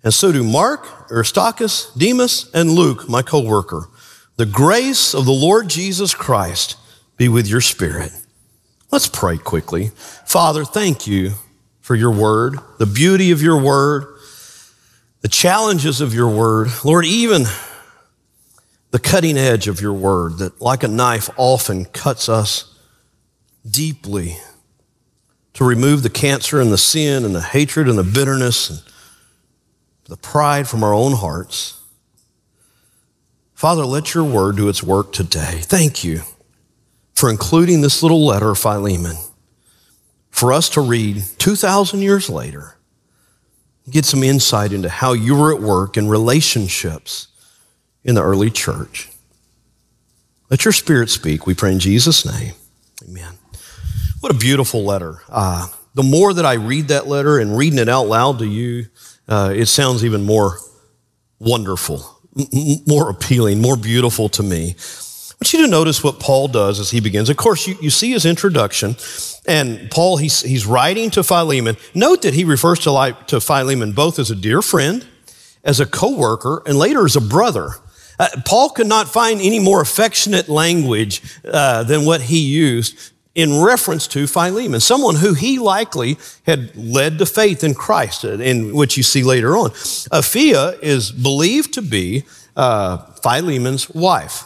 and 0.03 0.15
so 0.15 0.33
do 0.33 0.43
Mark, 0.43 1.11
Aristarchus, 1.11 1.93
Demas, 1.95 2.51
and 2.55 2.71
Luke, 2.71 3.09
my 3.09 3.23
co-worker. 3.23 3.89
The 4.37 4.47
grace 4.47 5.15
of 5.15 5.27
the 5.27 5.33
Lord 5.33 5.69
Jesus 5.69 6.15
Christ 6.15 6.77
be 7.21 7.29
with 7.29 7.47
your 7.47 7.61
spirit. 7.61 8.11
Let's 8.91 9.07
pray 9.07 9.37
quickly. 9.37 9.89
Father, 10.25 10.65
thank 10.65 11.07
you 11.07 11.33
for 11.83 11.95
your 11.95 12.13
word, 12.13 12.59
the 12.79 12.87
beauty 12.87 13.31
of 13.31 13.43
your 13.43 13.61
word, 13.61 14.07
the 15.21 15.29
challenges 15.29 16.01
of 16.01 16.15
your 16.15 16.31
word. 16.31 16.69
Lord, 16.83 17.05
even 17.05 17.43
the 18.91 18.99
cutting 18.99 19.37
edge 19.37 19.69
of 19.69 19.83
your 19.83 19.93
word 19.93 20.39
that 20.39 20.63
like 20.63 20.83
a 20.83 20.89
knife 20.89 21.29
often 21.37 21.85
cuts 21.85 22.31
us 22.31 22.75
deeply 23.71 24.39
to 25.53 25.63
remove 25.63 26.03
the 26.03 26.09
cancer 26.09 26.59
and 26.59 26.73
the 26.73 26.79
sin 26.79 27.27
and 27.27 27.35
the 27.35 27.43
hatred 27.43 27.87
and 27.87 27.99
the 27.99 28.03
bitterness 28.03 28.71
and 28.71 28.81
the 30.05 30.17
pride 30.17 30.67
from 30.67 30.83
our 30.83 30.95
own 30.95 31.13
hearts. 31.13 31.83
Father, 33.53 33.85
let 33.85 34.15
your 34.15 34.25
word 34.25 34.57
do 34.57 34.71
its 34.71 34.83
work 34.83 35.13
today. 35.13 35.61
Thank 35.61 36.03
you 36.03 36.23
for 37.21 37.29
including 37.29 37.83
this 37.83 38.03
little 38.03 38.25
letter, 38.25 38.53
of 38.53 38.59
Philemon, 38.59 39.15
for 40.31 40.55
us 40.55 40.71
to 40.71 40.81
read 40.81 41.23
2,000 41.37 42.01
years 42.01 42.31
later, 42.31 42.79
get 43.91 44.07
some 44.07 44.23
insight 44.23 44.73
into 44.73 44.89
how 44.89 45.13
you 45.13 45.37
were 45.37 45.55
at 45.55 45.61
work 45.61 45.99
in 45.99 46.09
relationships 46.09 47.29
in 48.05 48.15
the 48.15 48.23
early 48.23 48.49
church. 48.49 49.11
Let 50.49 50.65
your 50.65 50.73
spirit 50.73 51.11
speak, 51.11 51.47
we 51.47 51.53
pray 51.53 51.73
in 51.73 51.79
Jesus' 51.79 52.25
name. 52.25 52.55
Amen. 53.07 53.35
What 54.21 54.33
a 54.35 54.39
beautiful 54.39 54.83
letter. 54.83 55.21
Uh, 55.29 55.69
the 55.93 56.03
more 56.03 56.33
that 56.33 56.47
I 56.47 56.55
read 56.55 56.89
that 56.89 57.07
letter 57.07 57.39
and 57.39 57.55
reading 57.55 57.79
it 57.79 57.91
out 57.91 58.07
loud 58.07 58.39
to 58.39 58.47
you, 58.47 58.87
uh, 59.29 59.53
it 59.55 59.67
sounds 59.67 60.07
even 60.07 60.25
more 60.25 60.57
wonderful, 61.39 62.23
m- 62.39 62.79
more 62.87 63.11
appealing, 63.11 63.61
more 63.61 63.77
beautiful 63.77 64.31
to 64.31 64.43
me. 64.43 64.75
Want 65.41 65.55
you 65.55 65.65
to 65.65 65.71
notice 65.71 66.05
what 66.05 66.21
Paul 66.21 66.49
does 66.49 66.79
as 66.79 66.91
he 66.91 67.01
begins. 67.01 67.31
Of 67.31 67.39
course, 67.39 67.67
you, 67.67 67.75
you 67.81 67.89
see 67.89 68.11
his 68.11 68.27
introduction, 68.27 68.97
and 69.47 69.91
Paul, 69.91 70.19
he's, 70.19 70.43
he's 70.43 70.67
writing 70.67 71.09
to 71.13 71.23
Philemon. 71.23 71.79
Note 71.95 72.21
that 72.23 72.35
he 72.35 72.45
refers 72.45 72.79
to, 72.81 73.17
to 73.29 73.41
Philemon 73.41 73.93
both 73.93 74.19
as 74.19 74.31
a 74.31 74.35
dear 74.35 74.61
friend, 74.61 75.07
as 75.65 75.81
a 75.81 75.87
co-worker, 75.87 76.63
and 76.67 76.77
later 76.77 77.07
as 77.07 77.17
a 77.17 77.23
brother. 77.23 77.71
Uh, 78.19 78.29
Paul 78.45 78.69
could 78.69 78.87
not 78.87 79.09
find 79.09 79.41
any 79.41 79.59
more 79.59 79.81
affectionate 79.81 80.51
language 80.51 81.23
uh, 81.51 81.85
than 81.85 82.05
what 82.05 82.21
he 82.21 82.39
used 82.39 83.13
in 83.35 83.63
reference 83.63 84.07
to 84.09 84.27
Philemon, 84.27 84.79
someone 84.81 85.15
who 85.15 85.33
he 85.33 85.59
likely 85.59 86.19
had 86.45 86.77
led 86.77 87.19
to 87.19 87.25
faith 87.25 87.65
in 87.65 87.73
Christ, 87.73 88.25
in 88.25 88.75
which 88.77 88.99
you 88.99 89.03
see 89.03 89.23
later 89.23 89.57
on. 89.57 89.71
Apphia 89.71 90.79
is 90.83 91.11
believed 91.11 91.73
to 91.73 91.81
be 91.81 92.25
uh, 92.57 92.99
Philemon's 93.23 93.89
wife. 93.89 94.45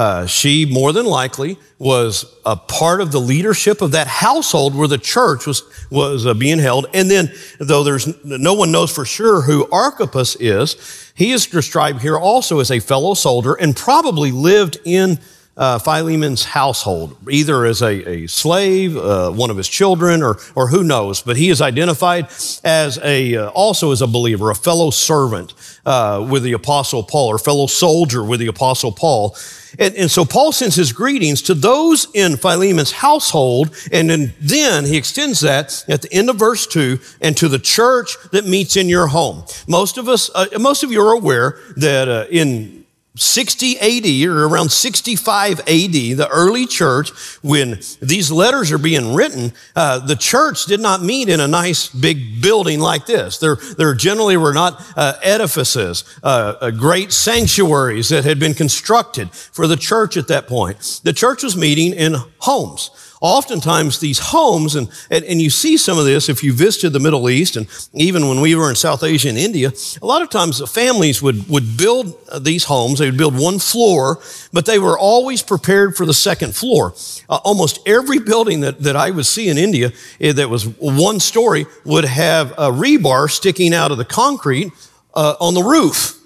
Uh, 0.00 0.24
she 0.24 0.64
more 0.64 0.94
than 0.94 1.04
likely 1.04 1.58
was 1.78 2.24
a 2.46 2.56
part 2.56 3.02
of 3.02 3.12
the 3.12 3.20
leadership 3.20 3.82
of 3.82 3.90
that 3.90 4.06
household 4.06 4.74
where 4.74 4.88
the 4.88 4.96
church 4.96 5.46
was 5.46 5.62
was 5.90 6.24
uh, 6.24 6.32
being 6.32 6.58
held. 6.58 6.86
And 6.94 7.10
then, 7.10 7.30
though 7.58 7.84
there's 7.84 8.08
no 8.24 8.54
one 8.54 8.72
knows 8.72 8.90
for 8.90 9.04
sure 9.04 9.42
who 9.42 9.68
Archippus 9.70 10.36
is, 10.36 11.12
he 11.14 11.32
is 11.32 11.46
described 11.46 12.00
here 12.00 12.16
also 12.16 12.60
as 12.60 12.70
a 12.70 12.80
fellow 12.80 13.12
soldier 13.12 13.52
and 13.52 13.76
probably 13.76 14.32
lived 14.32 14.78
in 14.86 15.18
uh, 15.58 15.78
Philemon's 15.78 16.44
household, 16.44 17.14
either 17.28 17.66
as 17.66 17.82
a, 17.82 18.08
a 18.08 18.26
slave, 18.26 18.96
uh, 18.96 19.30
one 19.30 19.50
of 19.50 19.58
his 19.58 19.68
children, 19.68 20.22
or, 20.22 20.38
or 20.54 20.68
who 20.68 20.82
knows. 20.82 21.20
But 21.20 21.36
he 21.36 21.50
is 21.50 21.60
identified 21.60 22.28
as 22.64 22.98
a, 23.04 23.36
uh, 23.36 23.48
also 23.50 23.92
as 23.92 24.00
a 24.00 24.06
believer, 24.06 24.50
a 24.50 24.54
fellow 24.54 24.90
servant 24.90 25.52
uh, 25.84 26.26
with 26.30 26.42
the 26.42 26.54
Apostle 26.54 27.02
Paul, 27.02 27.28
or 27.28 27.38
fellow 27.38 27.66
soldier 27.66 28.24
with 28.24 28.40
the 28.40 28.46
Apostle 28.46 28.92
Paul. 28.92 29.36
And, 29.78 29.94
and, 29.94 30.10
so 30.10 30.24
Paul 30.24 30.52
sends 30.52 30.74
his 30.74 30.92
greetings 30.92 31.42
to 31.42 31.54
those 31.54 32.08
in 32.14 32.36
Philemon's 32.36 32.92
household, 32.92 33.74
and 33.92 34.10
then, 34.10 34.34
then 34.40 34.84
he 34.84 34.96
extends 34.96 35.40
that 35.40 35.84
at 35.88 36.02
the 36.02 36.12
end 36.12 36.28
of 36.28 36.36
verse 36.36 36.66
two, 36.66 36.98
and 37.20 37.36
to 37.36 37.48
the 37.48 37.58
church 37.58 38.16
that 38.32 38.46
meets 38.46 38.76
in 38.76 38.88
your 38.88 39.06
home. 39.08 39.44
Most 39.68 39.98
of 39.98 40.08
us, 40.08 40.30
uh, 40.34 40.46
most 40.58 40.82
of 40.82 40.90
you 40.90 41.00
are 41.00 41.12
aware 41.12 41.58
that 41.76 42.08
uh, 42.08 42.26
in 42.30 42.79
60 43.16 43.78
AD 43.80 44.28
or 44.28 44.46
around 44.46 44.70
65 44.70 45.60
AD, 45.60 45.66
the 45.66 46.28
early 46.30 46.64
church, 46.64 47.10
when 47.42 47.80
these 48.00 48.30
letters 48.30 48.70
are 48.70 48.78
being 48.78 49.14
written, 49.14 49.52
uh, 49.74 49.98
the 49.98 50.14
church 50.14 50.66
did 50.66 50.80
not 50.80 51.02
meet 51.02 51.28
in 51.28 51.40
a 51.40 51.48
nice 51.48 51.88
big 51.88 52.40
building 52.40 52.78
like 52.78 53.06
this. 53.06 53.38
There, 53.38 53.56
there 53.56 53.94
generally 53.94 54.36
were 54.36 54.52
not 54.52 54.80
uh, 54.96 55.14
edifices, 55.22 56.04
uh, 56.22 56.54
uh 56.60 56.70
great 56.70 57.12
sanctuaries 57.12 58.10
that 58.10 58.24
had 58.24 58.38
been 58.38 58.54
constructed 58.54 59.30
for 59.32 59.66
the 59.66 59.76
church 59.76 60.16
at 60.16 60.28
that 60.28 60.46
point. 60.46 61.00
The 61.02 61.12
church 61.12 61.42
was 61.42 61.56
meeting 61.56 61.92
in 61.92 62.14
homes 62.38 62.90
oftentimes 63.20 64.00
these 64.00 64.18
homes, 64.18 64.74
and, 64.74 64.88
and, 65.10 65.24
and, 65.26 65.42
you 65.42 65.50
see 65.50 65.76
some 65.76 65.98
of 65.98 66.06
this 66.06 66.30
if 66.30 66.42
you 66.42 66.54
visited 66.54 66.90
the 66.90 67.00
Middle 67.00 67.28
East, 67.28 67.56
and 67.56 67.66
even 67.92 68.28
when 68.28 68.40
we 68.40 68.54
were 68.54 68.70
in 68.70 68.76
South 68.76 69.02
Asia 69.02 69.28
and 69.28 69.36
India, 69.36 69.72
a 70.00 70.06
lot 70.06 70.22
of 70.22 70.30
times 70.30 70.58
the 70.58 70.66
families 70.66 71.20
would, 71.20 71.46
would 71.48 71.76
build 71.76 72.16
uh, 72.30 72.38
these 72.38 72.64
homes. 72.64 72.98
They 72.98 73.06
would 73.06 73.18
build 73.18 73.38
one 73.38 73.58
floor, 73.58 74.20
but 74.52 74.64
they 74.64 74.78
were 74.78 74.98
always 74.98 75.42
prepared 75.42 75.96
for 75.96 76.06
the 76.06 76.14
second 76.14 76.54
floor. 76.54 76.94
Uh, 77.28 77.38
almost 77.44 77.86
every 77.86 78.18
building 78.18 78.60
that, 78.60 78.80
that 78.80 78.96
I 78.96 79.10
would 79.10 79.26
see 79.26 79.48
in 79.48 79.58
India 79.58 79.92
uh, 80.22 80.32
that 80.32 80.48
was 80.48 80.66
one 80.66 81.20
story 81.20 81.66
would 81.84 82.06
have 82.06 82.52
a 82.52 82.70
rebar 82.70 83.30
sticking 83.30 83.74
out 83.74 83.90
of 83.90 83.98
the 83.98 84.04
concrete 84.06 84.72
uh, 85.14 85.34
on 85.40 85.52
the 85.52 85.62
roof. 85.62 86.16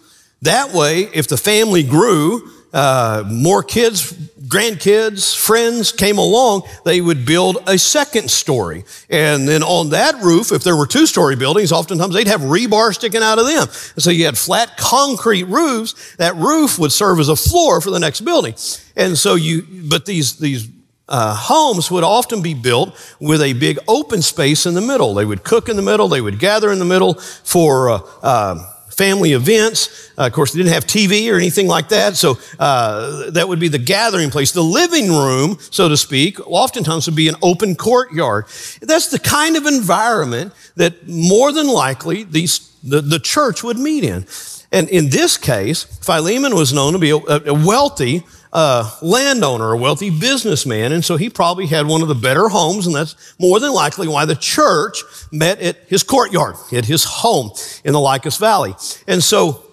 That 0.42 0.72
way, 0.72 1.08
if 1.12 1.26
the 1.26 1.38
family 1.38 1.82
grew, 1.82 2.50
uh, 2.72 3.24
more 3.26 3.62
kids, 3.62 4.12
grandkids, 4.46 5.36
friends 5.36 5.92
came 5.92 6.18
along, 6.18 6.62
they 6.84 7.00
would 7.00 7.24
build 7.24 7.58
a 7.66 7.78
second 7.78 8.30
story. 8.30 8.84
And 9.08 9.48
then 9.48 9.62
on 9.62 9.90
that 9.90 10.22
roof, 10.22 10.52
if 10.52 10.62
there 10.64 10.76
were 10.76 10.86
two 10.86 11.06
story 11.06 11.36
buildings, 11.36 11.72
oftentimes 11.72 12.14
they'd 12.14 12.26
have 12.26 12.42
rebar 12.42 12.94
sticking 12.94 13.22
out 13.22 13.38
of 13.38 13.46
them. 13.46 13.68
And 13.94 14.02
so 14.02 14.10
you 14.10 14.24
had 14.24 14.36
flat 14.36 14.76
concrete 14.76 15.44
roofs. 15.44 16.16
That 16.16 16.34
roof 16.36 16.78
would 16.78 16.92
serve 16.92 17.20
as 17.20 17.28
a 17.28 17.36
floor 17.36 17.80
for 17.80 17.90
the 17.90 18.00
next 18.00 18.20
building. 18.22 18.54
And 18.96 19.16
so 19.16 19.34
you, 19.34 19.66
but 19.88 20.06
these, 20.06 20.38
these 20.38 20.68
uh, 21.08 21.34
homes 21.34 21.90
would 21.90 22.04
often 22.04 22.42
be 22.42 22.54
built 22.54 22.94
with 23.20 23.42
a 23.42 23.52
big 23.52 23.78
open 23.86 24.22
space 24.22 24.66
in 24.66 24.74
the 24.74 24.80
middle. 24.80 25.14
They 25.14 25.24
would 25.24 25.44
cook 25.44 25.68
in 25.68 25.76
the 25.76 25.82
middle, 25.82 26.08
they 26.08 26.20
would 26.20 26.38
gather 26.38 26.72
in 26.72 26.78
the 26.78 26.84
middle 26.84 27.14
for 27.14 27.90
uh, 27.90 28.00
uh, 28.22 28.73
family 28.94 29.32
events. 29.32 30.12
Uh, 30.16 30.26
of 30.26 30.32
course, 30.32 30.52
they 30.52 30.58
didn't 30.58 30.72
have 30.72 30.86
TV 30.86 31.30
or 31.32 31.36
anything 31.36 31.66
like 31.66 31.88
that, 31.88 32.16
so 32.16 32.38
uh, 32.58 33.30
that 33.30 33.48
would 33.48 33.60
be 33.60 33.68
the 33.68 33.78
gathering 33.78 34.30
place. 34.30 34.52
The 34.52 34.62
living 34.62 35.08
room, 35.08 35.58
so 35.70 35.88
to 35.88 35.96
speak, 35.96 36.38
oftentimes 36.46 37.06
would 37.06 37.16
be 37.16 37.28
an 37.28 37.36
open 37.42 37.74
courtyard. 37.74 38.46
That's 38.80 39.08
the 39.08 39.18
kind 39.18 39.56
of 39.56 39.66
environment 39.66 40.52
that 40.76 41.08
more 41.08 41.52
than 41.52 41.66
likely 41.66 42.24
these, 42.24 42.76
the, 42.82 43.00
the 43.00 43.18
church 43.18 43.62
would 43.62 43.78
meet 43.78 44.04
in. 44.04 44.26
And 44.72 44.88
in 44.88 45.10
this 45.10 45.36
case, 45.36 45.84
Philemon 45.84 46.54
was 46.54 46.72
known 46.72 46.94
to 46.94 46.98
be 46.98 47.10
a, 47.10 47.16
a 47.16 47.54
wealthy 47.54 48.24
uh, 48.54 48.88
landowner, 49.02 49.73
a 49.73 49.76
wealthy 49.76 50.11
businessman, 50.11 50.92
and 50.92 51.04
so 51.04 51.16
he 51.16 51.28
probably 51.28 51.66
had 51.66 51.87
one 51.87 52.02
of 52.02 52.08
the 52.08 52.14
better 52.14 52.49
homes, 52.49 52.87
and 52.87 52.94
that's 52.94 53.34
more 53.38 53.58
than 53.58 53.73
likely 53.73 54.06
why 54.06 54.25
the 54.25 54.37
church 54.37 55.02
met 55.32 55.61
at 55.61 55.76
his 55.88 56.04
courtyard, 56.04 56.54
at 56.73 56.84
his 56.84 57.02
home 57.04 57.50
in 57.84 57.92
the 57.92 58.00
Lycus 58.00 58.38
Valley. 58.38 58.75
And 59.08 59.23
so 59.23 59.64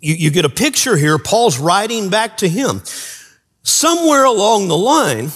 you, 0.00 0.14
you 0.14 0.30
get 0.32 0.44
a 0.44 0.50
picture 0.50 0.96
here. 0.96 1.16
Paul's 1.18 1.58
writing 1.58 2.10
back 2.10 2.38
to 2.38 2.48
him. 2.48 2.82
Somewhere 3.62 4.24
along 4.24 4.66
the 4.66 4.76
line, 4.76 5.30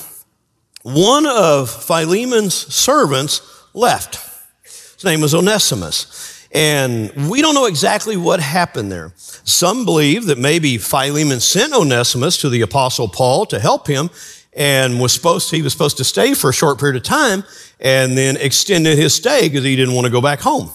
one 0.83 1.27
of 1.27 1.71
Philemon's 1.71 2.55
servants 2.55 3.41
left. 3.75 4.19
His 4.65 5.05
name 5.05 5.21
was 5.21 5.35
Onesimus. 5.35 6.32
And 6.53 7.31
we 7.31 7.41
don't 7.41 7.55
know 7.55 7.65
exactly 7.65 8.17
what 8.17 8.41
happened 8.41 8.93
there. 8.93 9.13
Some 9.17 9.85
believe 9.85 10.27
that 10.27 10.39
maybe 10.39 10.77
Philemon 10.77 11.41
sent 11.41 11.73
Onesimus 11.73 12.37
to 12.39 12.51
the 12.51 12.61
apostle 12.61 13.09
Paul 13.09 13.47
to 13.47 13.59
help 13.59 13.87
him 13.87 14.11
and 14.53 15.01
was 15.01 15.15
supposed 15.15 15.49
to, 15.49 15.57
he 15.57 15.63
was 15.63 15.73
supposed 15.73 15.97
to 15.97 16.05
stay 16.05 16.35
for 16.35 16.51
a 16.51 16.53
short 16.53 16.79
period 16.79 16.97
of 16.97 17.03
time 17.03 17.43
and 17.81 18.19
then 18.19 18.37
extended 18.37 18.99
his 18.99 19.15
stay 19.15 19.49
because 19.49 19.65
he 19.65 19.77
didn't 19.77 19.95
want 19.95 20.05
to 20.05 20.13
go 20.13 20.21
back 20.21 20.41
home. 20.41 20.71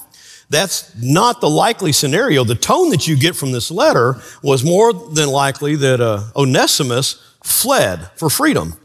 That's 0.50 0.96
not 0.96 1.42
the 1.42 1.50
likely 1.50 1.92
scenario. 1.92 2.44
The 2.44 2.56
tone 2.56 2.90
that 2.90 3.08
you 3.08 3.16
get 3.16 3.36
from 3.36 3.52
this 3.52 3.70
letter 3.70 4.16
was 4.42 4.64
more 4.64 4.94
than 4.94 5.30
likely 5.30 5.76
that 5.76 6.02
uh, 6.02 6.24
Onesimus 6.36 7.22
fled 7.44 8.10
for 8.16 8.30
freedom, 8.30 8.76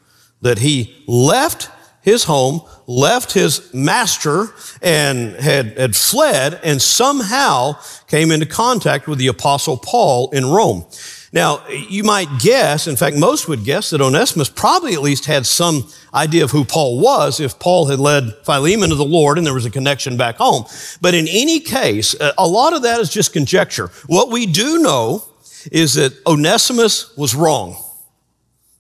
that 0.43 0.59
he 0.59 1.03
left 1.07 1.71
his 2.03 2.25
home, 2.25 2.61
left 2.87 3.33
his 3.33 3.73
master, 3.73 4.49
and 4.83 5.35
had, 5.37 5.79
had 5.79 5.97
fled, 5.97 6.61
and 6.63 6.83
somehow 6.83 7.77
came 8.09 8.31
into 8.31 8.47
contact 8.47 9.07
with 9.07 9.19
the 9.19 9.29
Apostle 9.29 9.77
Paul 9.77 10.31
in 10.31 10.45
Rome. 10.45 10.85
Now, 11.33 11.67
you 11.69 12.05
might 12.05 12.29
guess, 12.41 12.87
in 12.87 12.97
fact, 12.97 13.17
most 13.17 13.49
would 13.49 13.65
guess 13.65 13.91
that 13.91 14.03
Onesimus 14.03 14.51
probably 14.51 14.93
at 14.93 15.01
least 15.01 15.25
had 15.25 15.47
some 15.47 15.89
idea 16.13 16.45
of 16.45 16.51
who 16.51 16.65
Paul 16.65 17.01
was 17.01 17.41
if 17.41 17.59
Paul 17.59 17.87
had 17.87 17.99
led 17.99 18.35
Philemon 18.45 18.91
to 18.91 18.97
the 18.97 19.05
Lord 19.05 19.39
and 19.39 19.47
there 19.47 19.55
was 19.55 19.65
a 19.65 19.71
connection 19.71 20.19
back 20.19 20.37
home. 20.37 20.67
But 21.01 21.15
in 21.15 21.27
any 21.29 21.61
case, 21.61 22.15
uh, 22.21 22.33
a 22.37 22.47
lot 22.47 22.75
of 22.75 22.83
that 22.83 23.01
is 23.01 23.09
just 23.09 23.33
conjecture. 23.33 23.87
What 24.09 24.31
we 24.31 24.45
do 24.45 24.81
know 24.81 25.25
is 25.71 25.95
that 25.95 26.13
Onesimus 26.27 27.17
was 27.17 27.35
wrong, 27.35 27.83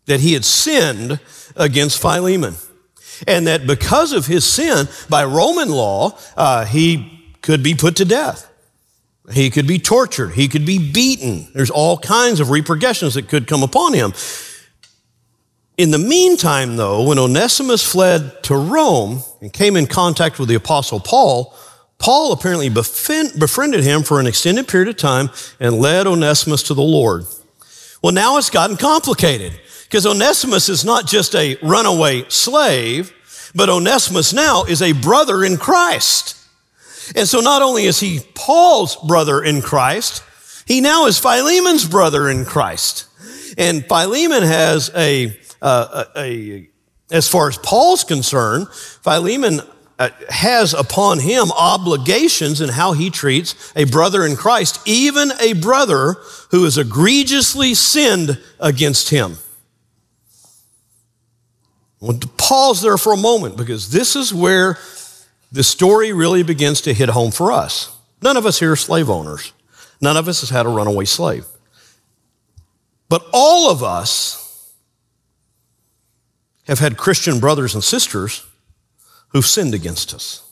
that 0.04 0.20
he 0.20 0.34
had 0.34 0.44
sinned 0.44 1.20
against 1.56 2.02
Philemon 2.02 2.56
and 3.26 3.46
that 3.46 3.66
because 3.66 4.12
of 4.12 4.26
his 4.26 4.44
sin, 4.44 4.88
by 5.08 5.24
Roman 5.24 5.68
law, 5.68 6.18
uh, 6.36 6.64
he 6.64 7.32
could 7.42 7.62
be 7.62 7.74
put 7.74 7.96
to 7.96 8.04
death. 8.04 8.48
He 9.32 9.50
could 9.50 9.66
be 9.66 9.78
tortured. 9.78 10.30
He 10.30 10.48
could 10.48 10.66
be 10.66 10.92
beaten. 10.92 11.48
There's 11.54 11.70
all 11.70 11.98
kinds 11.98 12.40
of 12.40 12.50
repercussions 12.50 13.14
that 13.14 13.28
could 13.28 13.46
come 13.46 13.62
upon 13.62 13.92
him. 13.92 14.12
In 15.78 15.90
the 15.90 15.98
meantime, 15.98 16.76
though, 16.76 17.04
when 17.04 17.18
Onesimus 17.18 17.88
fled 17.88 18.42
to 18.44 18.54
Rome 18.56 19.22
and 19.40 19.52
came 19.52 19.76
in 19.76 19.86
contact 19.86 20.38
with 20.38 20.48
the 20.48 20.54
Apostle 20.54 21.00
Paul, 21.00 21.54
Paul 21.98 22.32
apparently 22.32 22.68
befriended 22.68 23.84
him 23.84 24.02
for 24.02 24.18
an 24.18 24.26
extended 24.26 24.66
period 24.66 24.88
of 24.88 24.96
time 24.96 25.30
and 25.60 25.76
led 25.76 26.06
Onesimus 26.06 26.64
to 26.64 26.74
the 26.74 26.82
Lord. 26.82 27.24
Well, 28.02 28.12
now 28.12 28.36
it's 28.38 28.50
gotten 28.50 28.76
complicated. 28.76 29.58
Because 29.92 30.06
Onesimus 30.06 30.70
is 30.70 30.86
not 30.86 31.06
just 31.06 31.34
a 31.34 31.58
runaway 31.60 32.24
slave, 32.30 33.12
but 33.54 33.68
Onesimus 33.68 34.32
now 34.32 34.64
is 34.64 34.80
a 34.80 34.92
brother 34.92 35.44
in 35.44 35.58
Christ. 35.58 36.34
And 37.14 37.28
so 37.28 37.40
not 37.40 37.60
only 37.60 37.84
is 37.84 38.00
he 38.00 38.20
Paul's 38.34 38.96
brother 38.96 39.44
in 39.44 39.60
Christ, 39.60 40.24
he 40.66 40.80
now 40.80 41.04
is 41.04 41.18
Philemon's 41.18 41.86
brother 41.86 42.30
in 42.30 42.46
Christ. 42.46 43.06
And 43.58 43.84
Philemon 43.84 44.42
has 44.42 44.90
a, 44.96 45.38
uh, 45.60 46.04
a, 46.16 46.20
a 46.20 46.68
as 47.10 47.28
far 47.28 47.48
as 47.48 47.58
Paul's 47.58 48.02
concerned, 48.02 48.68
Philemon 48.72 49.60
uh, 49.98 50.08
has 50.30 50.72
upon 50.72 51.18
him 51.18 51.52
obligations 51.52 52.62
in 52.62 52.70
how 52.70 52.94
he 52.94 53.10
treats 53.10 53.70
a 53.76 53.84
brother 53.84 54.24
in 54.24 54.36
Christ, 54.36 54.80
even 54.86 55.32
a 55.38 55.52
brother 55.52 56.16
who 56.50 56.64
has 56.64 56.78
egregiously 56.78 57.74
sinned 57.74 58.40
against 58.58 59.10
him. 59.10 59.36
I 62.02 62.06
want 62.06 62.20
to 62.22 62.28
pause 62.28 62.82
there 62.82 62.98
for 62.98 63.12
a 63.12 63.16
moment 63.16 63.56
because 63.56 63.90
this 63.90 64.16
is 64.16 64.34
where 64.34 64.76
the 65.52 65.62
story 65.62 66.12
really 66.12 66.42
begins 66.42 66.80
to 66.82 66.92
hit 66.92 67.08
home 67.10 67.30
for 67.30 67.52
us. 67.52 67.96
None 68.20 68.36
of 68.36 68.44
us 68.44 68.58
here 68.58 68.72
are 68.72 68.76
slave 68.76 69.08
owners. 69.08 69.52
None 70.00 70.16
of 70.16 70.26
us 70.26 70.40
has 70.40 70.50
had 70.50 70.66
a 70.66 70.68
runaway 70.68 71.04
slave. 71.04 71.46
But 73.08 73.24
all 73.32 73.70
of 73.70 73.84
us 73.84 74.72
have 76.66 76.80
had 76.80 76.96
Christian 76.96 77.38
brothers 77.38 77.74
and 77.74 77.84
sisters 77.84 78.44
who've 79.28 79.46
sinned 79.46 79.74
against 79.74 80.12
us. 80.12 80.42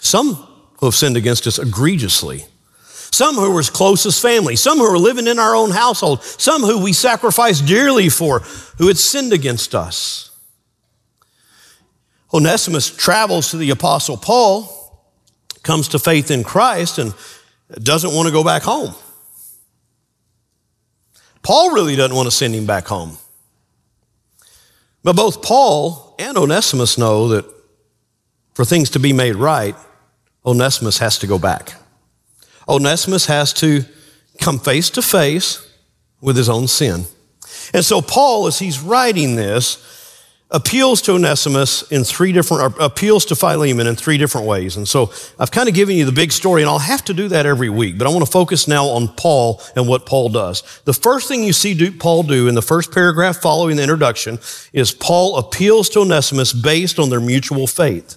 Some 0.00 0.34
who 0.78 0.86
have 0.86 0.94
sinned 0.94 1.16
against 1.16 1.46
us 1.46 1.58
egregiously. 1.58 2.46
Some 3.14 3.36
who 3.36 3.52
were 3.52 3.60
as 3.60 3.70
close 3.70 4.04
as 4.06 4.20
family. 4.20 4.56
Some 4.56 4.78
who 4.78 4.90
were 4.90 4.98
living 4.98 5.28
in 5.28 5.38
our 5.38 5.54
own 5.54 5.70
household. 5.70 6.24
Some 6.24 6.62
who 6.62 6.82
we 6.82 6.92
sacrificed 6.92 7.64
dearly 7.64 8.08
for, 8.08 8.40
who 8.78 8.88
had 8.88 8.98
sinned 8.98 9.32
against 9.32 9.72
us. 9.72 10.32
Onesimus 12.32 12.90
travels 12.90 13.52
to 13.52 13.56
the 13.56 13.70
Apostle 13.70 14.16
Paul, 14.16 14.68
comes 15.62 15.86
to 15.88 16.00
faith 16.00 16.32
in 16.32 16.42
Christ, 16.42 16.98
and 16.98 17.14
doesn't 17.80 18.12
want 18.12 18.26
to 18.26 18.32
go 18.32 18.42
back 18.42 18.62
home. 18.62 18.92
Paul 21.44 21.70
really 21.70 21.94
doesn't 21.94 22.16
want 22.16 22.26
to 22.26 22.32
send 22.32 22.52
him 22.52 22.66
back 22.66 22.88
home. 22.88 23.16
But 25.04 25.14
both 25.14 25.40
Paul 25.40 26.16
and 26.18 26.36
Onesimus 26.36 26.98
know 26.98 27.28
that 27.28 27.44
for 28.54 28.64
things 28.64 28.90
to 28.90 28.98
be 28.98 29.12
made 29.12 29.36
right, 29.36 29.76
Onesimus 30.44 30.98
has 30.98 31.16
to 31.18 31.28
go 31.28 31.38
back. 31.38 31.74
Onesimus 32.68 33.26
has 33.26 33.52
to 33.54 33.84
come 34.40 34.58
face 34.58 34.90
to 34.90 35.02
face 35.02 35.66
with 36.20 36.36
his 36.36 36.48
own 36.48 36.66
sin. 36.66 37.04
And 37.72 37.84
so, 37.84 38.00
Paul, 38.00 38.46
as 38.46 38.58
he's 38.58 38.80
writing 38.80 39.36
this, 39.36 39.78
appeals 40.50 41.02
to 41.02 41.12
Onesimus 41.12 41.82
in 41.90 42.04
three 42.04 42.32
different, 42.32 42.76
appeals 42.78 43.24
to 43.26 43.36
Philemon 43.36 43.86
in 43.86 43.96
three 43.96 44.18
different 44.18 44.46
ways. 44.46 44.76
And 44.76 44.86
so 44.86 45.12
I've 45.38 45.50
kind 45.50 45.68
of 45.68 45.74
given 45.74 45.96
you 45.96 46.04
the 46.04 46.12
big 46.12 46.32
story, 46.32 46.62
and 46.62 46.70
I'll 46.70 46.78
have 46.78 47.04
to 47.06 47.14
do 47.14 47.28
that 47.28 47.44
every 47.44 47.68
week, 47.68 47.98
but 47.98 48.06
I 48.06 48.10
want 48.10 48.24
to 48.24 48.30
focus 48.30 48.68
now 48.68 48.86
on 48.86 49.08
Paul 49.08 49.60
and 49.74 49.88
what 49.88 50.06
Paul 50.06 50.28
does. 50.28 50.62
The 50.84 50.92
first 50.92 51.28
thing 51.28 51.42
you 51.42 51.52
see 51.52 51.90
Paul 51.90 52.22
do 52.22 52.46
in 52.46 52.54
the 52.54 52.62
first 52.62 52.92
paragraph 52.92 53.38
following 53.38 53.76
the 53.76 53.82
introduction 53.82 54.38
is 54.72 54.92
Paul 54.92 55.36
appeals 55.38 55.88
to 55.90 56.00
Onesimus 56.00 56.52
based 56.52 56.98
on 56.98 57.10
their 57.10 57.20
mutual 57.20 57.66
faith. 57.66 58.16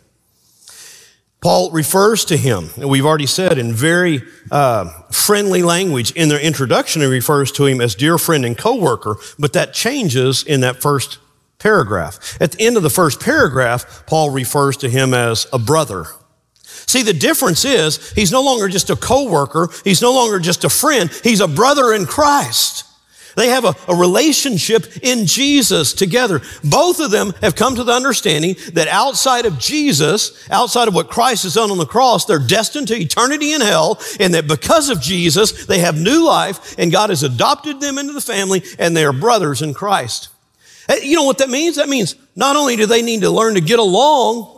Paul 1.41 1.71
refers 1.71 2.25
to 2.25 2.37
him, 2.37 2.71
and 2.77 2.89
we've 2.89 3.05
already 3.05 3.27
said 3.27 3.59
in 3.59 3.73
very 3.73 4.23
uh, 4.49 4.89
friendly 5.11 5.61
language 5.61 6.11
in 6.11 6.29
their 6.29 6.39
introduction, 6.39 7.01
he 7.01 7.07
refers 7.07 7.51
to 7.53 7.65
him 7.65 7.79
as 7.79 7.93
dear 7.93 8.17
friend 8.17 8.43
and 8.43 8.57
coworker, 8.57 9.17
but 9.37 9.53
that 9.53 9.73
changes 9.73 10.43
in 10.43 10.61
that 10.61 10.81
first 10.81 11.19
paragraph. 11.59 12.41
At 12.41 12.53
the 12.53 12.65
end 12.65 12.75
of 12.75 12.83
the 12.83 12.89
first 12.89 13.19
paragraph, 13.19 14.05
Paul 14.07 14.31
refers 14.31 14.77
to 14.77 14.89
him 14.89 15.13
as 15.13 15.45
a 15.53 15.59
brother. 15.59 16.07
See, 16.87 17.03
the 17.03 17.13
difference 17.13 17.65
is 17.65 18.11
he's 18.11 18.31
no 18.31 18.41
longer 18.41 18.67
just 18.67 18.89
a 18.89 18.95
coworker, 18.95 19.69
he's 19.83 20.01
no 20.01 20.13
longer 20.13 20.39
just 20.39 20.63
a 20.63 20.69
friend, 20.69 21.09
he's 21.23 21.41
a 21.41 21.47
brother 21.47 21.93
in 21.93 22.07
Christ. 22.07 22.85
They 23.37 23.49
have 23.49 23.65
a, 23.65 23.75
a, 23.87 23.95
relationship 23.95 24.87
in 25.03 25.27
Jesus 25.27 25.93
together. 25.93 26.41
Both 26.63 26.99
of 26.99 27.11
them 27.11 27.33
have 27.41 27.55
come 27.55 27.75
to 27.75 27.83
the 27.83 27.93
understanding 27.93 28.55
that 28.73 28.87
outside 28.87 29.45
of 29.45 29.59
Jesus, 29.59 30.49
outside 30.49 30.87
of 30.87 30.95
what 30.95 31.11
Christ 31.11 31.43
has 31.43 31.53
done 31.53 31.69
on 31.69 31.77
the 31.77 31.85
cross, 31.85 32.25
they're 32.25 32.39
destined 32.39 32.87
to 32.87 32.95
eternity 32.95 33.53
in 33.53 33.61
hell, 33.61 34.01
and 34.19 34.33
that 34.33 34.47
because 34.47 34.89
of 34.89 34.99
Jesus, 34.99 35.67
they 35.67 35.77
have 35.79 35.95
new 35.95 36.25
life, 36.25 36.75
and 36.79 36.91
God 36.91 37.11
has 37.11 37.21
adopted 37.21 37.79
them 37.79 37.99
into 37.99 38.11
the 38.11 38.21
family, 38.21 38.63
and 38.79 38.97
they 38.97 39.05
are 39.05 39.13
brothers 39.13 39.61
in 39.61 39.75
Christ. 39.75 40.29
Eh, 40.89 41.01
you 41.03 41.15
know 41.15 41.25
what 41.25 41.37
that 41.37 41.49
means? 41.49 41.75
That 41.75 41.89
means 41.89 42.15
not 42.35 42.55
only 42.55 42.75
do 42.75 42.87
they 42.87 43.03
need 43.03 43.21
to 43.21 43.29
learn 43.29 43.53
to 43.53 43.61
get 43.61 43.77
along, 43.77 44.51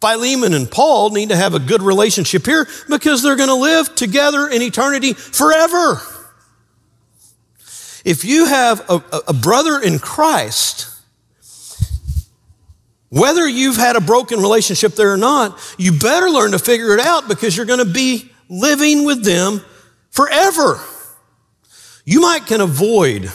Philemon 0.00 0.54
and 0.54 0.70
Paul 0.70 1.10
need 1.10 1.30
to 1.30 1.36
have 1.36 1.54
a 1.54 1.58
good 1.58 1.82
relationship 1.82 2.46
here 2.46 2.68
because 2.88 3.24
they're 3.24 3.34
going 3.34 3.48
to 3.48 3.54
live 3.56 3.92
together 3.96 4.46
in 4.46 4.62
eternity 4.62 5.14
forever. 5.14 6.00
If 8.04 8.24
you 8.24 8.46
have 8.46 8.88
a, 8.90 9.02
a 9.28 9.32
brother 9.32 9.80
in 9.80 9.98
Christ, 9.98 10.90
whether 13.08 13.48
you've 13.48 13.76
had 13.76 13.96
a 13.96 14.00
broken 14.00 14.40
relationship 14.40 14.94
there 14.94 15.12
or 15.12 15.16
not, 15.16 15.58
you 15.78 15.98
better 15.98 16.28
learn 16.28 16.50
to 16.52 16.58
figure 16.58 16.92
it 16.94 17.00
out 17.00 17.28
because 17.28 17.56
you're 17.56 17.66
going 17.66 17.84
to 17.84 17.92
be 17.92 18.30
living 18.48 19.04
with 19.04 19.24
them 19.24 19.62
forever. 20.10 20.80
You 22.04 22.20
might 22.20 22.46
can 22.46 22.60
avoid 22.60 23.32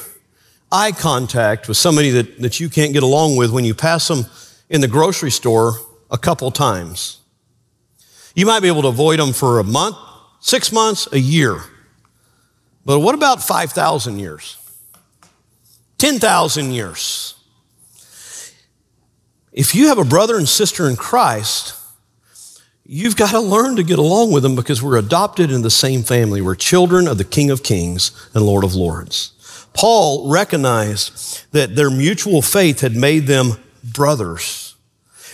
eye 0.71 0.91
contact 0.91 1.67
with 1.67 1.77
somebody 1.77 2.11
that, 2.11 2.39
that 2.41 2.59
you 2.59 2.69
can't 2.69 2.93
get 2.93 3.03
along 3.03 3.37
with 3.37 3.51
when 3.51 3.65
you 3.65 3.73
pass 3.73 4.07
them 4.07 4.25
in 4.69 4.81
the 4.81 4.87
grocery 4.87 5.31
store 5.31 5.73
a 6.11 6.17
couple 6.17 6.51
times. 6.51 7.17
You 8.35 8.45
might 8.45 8.59
be 8.59 8.67
able 8.67 8.83
to 8.83 8.89
avoid 8.89 9.19
them 9.19 9.33
for 9.33 9.59
a 9.59 9.63
month, 9.63 9.97
six 10.39 10.71
months, 10.71 11.07
a 11.11 11.19
year. 11.19 11.63
But 12.85 12.99
what 12.99 13.15
about 13.15 13.41
5,000 13.41 14.19
years? 14.19 14.57
10,000 15.99 16.71
years? 16.71 17.35
If 19.51 19.75
you 19.75 19.87
have 19.87 19.97
a 19.97 20.05
brother 20.05 20.37
and 20.37 20.47
sister 20.47 20.89
in 20.89 20.95
Christ, 20.95 21.75
you've 22.85 23.17
got 23.17 23.31
to 23.31 23.39
learn 23.39 23.75
to 23.75 23.83
get 23.83 23.99
along 23.99 24.31
with 24.31 24.41
them 24.41 24.55
because 24.55 24.81
we're 24.81 24.97
adopted 24.97 25.51
in 25.51 25.61
the 25.61 25.69
same 25.69 26.01
family. 26.01 26.41
We're 26.41 26.55
children 26.55 27.07
of 27.07 27.17
the 27.17 27.23
King 27.25 27.51
of 27.51 27.61
Kings 27.61 28.11
and 28.33 28.45
Lord 28.45 28.63
of 28.63 28.73
Lords. 28.73 29.33
Paul 29.73 30.31
recognized 30.31 31.45
that 31.51 31.75
their 31.75 31.89
mutual 31.91 32.41
faith 32.41 32.79
had 32.79 32.95
made 32.95 33.27
them 33.27 33.57
brothers. 33.83 34.75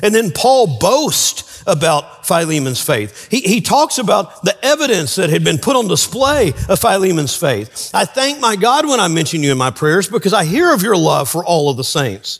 And 0.02 0.14
then 0.14 0.32
Paul 0.32 0.80
boasts 0.80 1.55
about 1.68 2.26
Philemon's 2.26 2.82
faith. 2.82 3.28
He, 3.30 3.42
he 3.42 3.62
talks 3.62 3.98
about 3.98 4.44
the 4.44 4.56
evidence 4.64 5.16
that 5.16 5.30
had 5.30 5.44
been 5.44 5.58
put 5.58 5.76
on 5.76 5.88
display 5.88 6.50
of 6.70 6.80
Philemon's 6.80 7.36
faith. 7.36 7.92
I 7.94 8.06
thank 8.06 8.40
my 8.40 8.56
God 8.56 8.88
when 8.88 9.00
I 9.00 9.08
mention 9.08 9.44
you 9.44 9.52
in 9.52 9.58
my 9.58 9.72
prayers 9.72 10.08
because 10.08 10.34
I 10.34 10.46
hear 10.46 10.74
of 10.74 10.82
your 10.82 10.98
love 10.98 11.30
for 11.30 11.44
all 11.44 11.70
of 11.70 11.78
the 11.78 11.84
saints. 11.84 12.40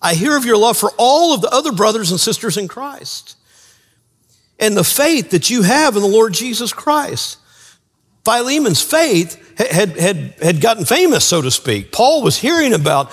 I 0.00 0.14
hear 0.14 0.36
of 0.36 0.44
your 0.44 0.56
love 0.56 0.76
for 0.76 0.90
all 0.98 1.32
of 1.32 1.42
the 1.42 1.50
other 1.50 1.72
brothers 1.72 2.10
and 2.10 2.18
sisters 2.18 2.56
in 2.56 2.66
Christ 2.66 3.36
and 4.58 4.76
the 4.76 4.84
faith 4.84 5.30
that 5.30 5.50
you 5.50 5.62
have 5.62 5.96
in 5.96 6.02
the 6.02 6.08
Lord 6.08 6.32
Jesus 6.32 6.72
Christ. 6.72 7.38
Philemon's 8.24 8.82
faith 8.82 9.58
had, 9.58 9.96
had, 9.96 10.16
had 10.40 10.60
gotten 10.60 10.84
famous, 10.84 11.24
so 11.24 11.42
to 11.42 11.50
speak. 11.50 11.90
Paul 11.90 12.22
was 12.22 12.38
hearing 12.38 12.72
about 12.72 13.10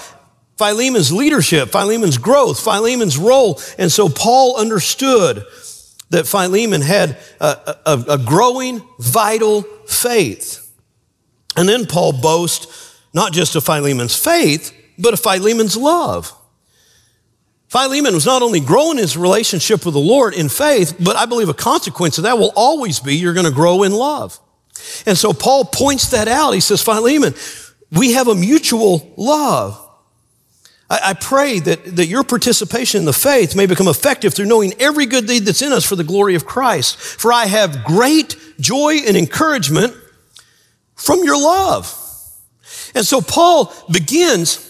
Philemon's 0.60 1.12
leadership, 1.12 1.69
Philemon's 1.69 2.17
growth, 2.17 2.60
Philemon's 2.60 3.17
role. 3.17 3.62
And 3.78 3.89
so 3.89 4.10
Paul 4.10 4.58
understood 4.58 5.45
that 6.10 6.28
Philemon 6.28 6.82
had 6.82 7.17
a, 7.39 7.78
a, 7.86 8.06
a 8.10 8.17
growing, 8.17 8.82
vital 9.00 9.62
faith. 9.88 10.69
And 11.56 11.67
then 11.67 11.86
Paul 11.86 12.12
boasts 12.12 13.00
not 13.13 13.32
just 13.32 13.56
of 13.56 13.63
Philemon's 13.63 14.15
faith, 14.22 14.76
but 14.98 15.13
of 15.13 15.22
Philemon's 15.22 15.78
love. 15.78 16.34
Philemon 17.69 18.13
was 18.13 18.26
not 18.26 18.41
only 18.41 18.60
growing 18.60 18.98
his 18.98 19.15
relationship 19.15 19.86
with 19.86 19.93
the 19.93 20.00
Lord 20.00 20.34
in 20.34 20.50
faith, 20.50 20.95
but 21.00 21.15
I 21.15 21.26
believe 21.26 21.50
a 21.50 21.54
consequence 21.54 22.17
of 22.17 22.26
that 22.26 22.38
will 22.38 22.52
always 22.56 23.00
be 23.00 23.15
you're 23.15 23.34
going 23.34 23.45
to 23.45 23.52
grow 23.52 23.84
in 23.84 23.93
love. 23.93 24.38
And 25.06 25.17
so 25.17 25.32
Paul 25.32 25.65
points 25.65 26.10
that 26.10 26.28
out. 26.28 26.52
He 26.52 26.60
says, 26.60 26.82
Philemon, 26.82 27.34
we 27.91 28.13
have 28.13 28.28
a 28.28 28.36
mutual 28.36 29.13
love. 29.15 29.86
I, 30.91 31.13
pray 31.13 31.60
that, 31.60 31.97
that 31.97 32.08
your 32.08 32.23
participation 32.23 32.99
in 32.99 33.06
the 33.06 33.13
faith 33.13 33.56
may 33.56 33.67
become 33.67 33.88
effective 33.88 34.34
through 34.34 34.47
knowing 34.47 34.73
every 34.80 35.06
good 35.06 35.28
deed 35.28 35.45
that's 35.45 35.62
in 35.62 35.71
us 35.71 35.86
for 35.86 35.95
the 35.95 36.04
glory 36.04 36.34
of 36.34 36.47
Christ. 36.47 36.97
For 36.97 37.32
I 37.32 37.45
have 37.45 37.84
great 37.84 38.36
joy 38.60 38.95
and 39.06 39.15
encouragement 39.15 39.95
from 40.95 41.23
your 41.23 41.39
love. 41.39 41.95
And 42.95 43.06
so 43.06 43.21
Paul 43.21 43.71
begins 43.91 44.65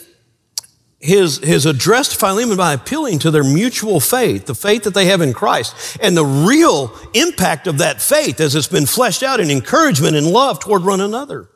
his, 0.99 1.37
his 1.37 1.65
address 1.65 2.09
to 2.09 2.17
Philemon 2.17 2.57
by 2.57 2.73
appealing 2.73 3.19
to 3.19 3.31
their 3.31 3.43
mutual 3.43 3.99
faith, 3.99 4.45
the 4.45 4.55
faith 4.55 4.83
that 4.83 4.93
they 4.93 5.05
have 5.05 5.21
in 5.21 5.33
Christ, 5.33 5.97
and 6.01 6.15
the 6.15 6.25
real 6.25 6.93
impact 7.13 7.67
of 7.67 7.77
that 7.77 8.01
faith 8.01 8.41
as 8.41 8.55
it's 8.55 8.67
been 8.67 8.85
fleshed 8.85 9.23
out 9.23 9.39
in 9.39 9.49
encouragement 9.49 10.17
and 10.17 10.27
love 10.27 10.59
toward 10.59 10.83
one 10.83 10.99
another. 10.99 11.49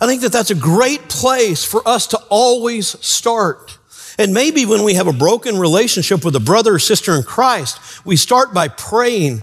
I 0.00 0.06
think 0.06 0.20
that 0.22 0.32
that's 0.32 0.50
a 0.50 0.54
great 0.54 1.08
place 1.08 1.64
for 1.64 1.86
us 1.88 2.06
to 2.08 2.18
always 2.28 2.88
start. 3.04 3.78
And 4.18 4.32
maybe 4.32 4.64
when 4.64 4.84
we 4.84 4.94
have 4.94 5.06
a 5.06 5.12
broken 5.12 5.58
relationship 5.58 6.24
with 6.24 6.36
a 6.36 6.40
brother 6.40 6.74
or 6.74 6.78
sister 6.78 7.14
in 7.14 7.22
Christ, 7.22 8.04
we 8.04 8.16
start 8.16 8.54
by 8.54 8.68
praying 8.68 9.42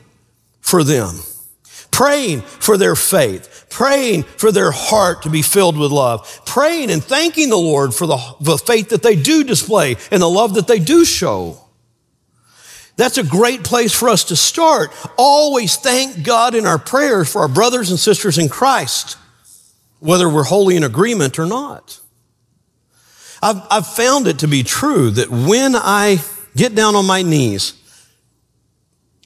for 0.61 0.83
them 0.83 1.19
praying 1.91 2.41
for 2.41 2.77
their 2.77 2.95
faith, 2.95 3.67
praying 3.69 4.23
for 4.23 4.51
their 4.51 4.71
heart 4.71 5.21
to 5.23 5.29
be 5.29 5.41
filled 5.43 5.77
with 5.77 5.91
love, 5.91 6.41
praying 6.45 6.89
and 6.89 7.03
thanking 7.03 7.49
the 7.49 7.57
Lord 7.57 7.93
for 7.93 8.07
the, 8.07 8.17
the 8.39 8.57
faith 8.57 8.89
that 8.89 9.03
they 9.03 9.15
do 9.15 9.43
display 9.43 9.97
and 10.09 10.21
the 10.21 10.29
love 10.29 10.55
that 10.55 10.67
they 10.67 10.79
do 10.79 11.05
show. 11.05 11.59
That's 12.97 13.17
a 13.19 13.23
great 13.23 13.63
place 13.63 13.93
for 13.93 14.09
us 14.09 14.25
to 14.25 14.35
start. 14.35 14.91
Always 15.17 15.75
thank 15.75 16.23
God 16.23 16.55
in 16.55 16.65
our 16.65 16.79
prayers 16.79 17.31
for 17.31 17.41
our 17.41 17.47
brothers 17.47 17.89
and 17.89 17.99
sisters 17.99 18.37
in 18.37 18.49
Christ, 18.49 19.17
whether 19.99 20.29
we're 20.29 20.43
wholly 20.43 20.75
in 20.77 20.83
agreement 20.83 21.37
or 21.39 21.45
not. 21.45 22.00
I've, 23.41 23.61
I've 23.69 23.87
found 23.87 24.27
it 24.27 24.39
to 24.39 24.47
be 24.47 24.63
true 24.63 25.09
that 25.11 25.29
when 25.29 25.75
I 25.75 26.17
get 26.55 26.75
down 26.75 26.95
on 26.95 27.05
my 27.05 27.21
knees 27.21 27.73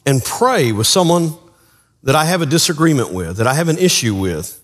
and 0.06 0.24
pray 0.24 0.72
with 0.72 0.88
someone 0.88 1.34
that 2.04 2.16
I 2.16 2.26
have 2.26 2.42
a 2.42 2.46
disagreement 2.46 3.12
with, 3.12 3.38
that 3.38 3.48
I 3.48 3.56
have 3.56 3.68
an 3.68 3.78
issue 3.78 4.16
with, 4.16 4.62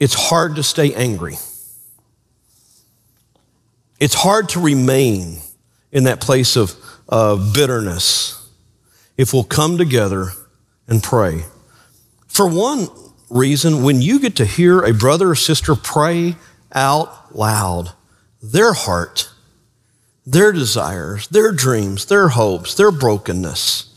it's 0.00 0.14
hard 0.14 0.56
to 0.56 0.62
stay 0.62 0.94
angry. 0.94 1.36
It's 4.00 4.14
hard 4.14 4.48
to 4.50 4.60
remain 4.60 5.38
in 5.90 6.04
that 6.04 6.20
place 6.20 6.56
of, 6.56 6.74
of 7.08 7.54
bitterness 7.54 8.34
if 9.16 9.32
we'll 9.32 9.44
come 9.44 9.78
together 9.78 10.32
and 10.86 11.02
pray. 11.02 11.44
For 12.26 12.48
one 12.48 12.88
reason, 13.30 13.82
when 13.82 14.00
you 14.00 14.20
get 14.20 14.36
to 14.36 14.44
hear 14.44 14.82
a 14.82 14.92
brother 14.92 15.30
or 15.30 15.34
sister 15.34 15.74
pray 15.74 16.36
out 16.72 17.34
loud, 17.34 17.92
their 18.42 18.72
heart, 18.72 19.30
their 20.26 20.52
desires, 20.52 21.28
their 21.28 21.52
dreams, 21.52 22.06
their 22.06 22.28
hopes, 22.28 22.74
their 22.74 22.90
brokenness, 22.90 23.94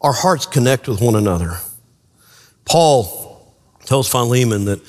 our 0.00 0.12
hearts 0.12 0.46
connect 0.46 0.88
with 0.88 1.00
one 1.00 1.16
another. 1.16 1.58
Paul 2.64 3.54
tells 3.84 4.08
Philemon 4.08 4.66
that 4.66 4.80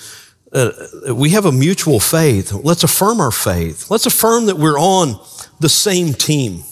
uh, 0.52 1.14
we 1.14 1.32
have 1.32 1.46
a 1.46 1.52
mutual 1.52 2.00
faith. 2.00 2.52
Let's 2.52 2.84
affirm 2.84 3.22
our 3.22 3.32
faith. 3.32 3.90
Let's 3.90 4.06
affirm 4.06 4.48
that 4.48 4.58
we're 4.58 4.80
on 4.80 5.20
the 5.60 5.70
same 5.70 6.14
team. 6.14 6.64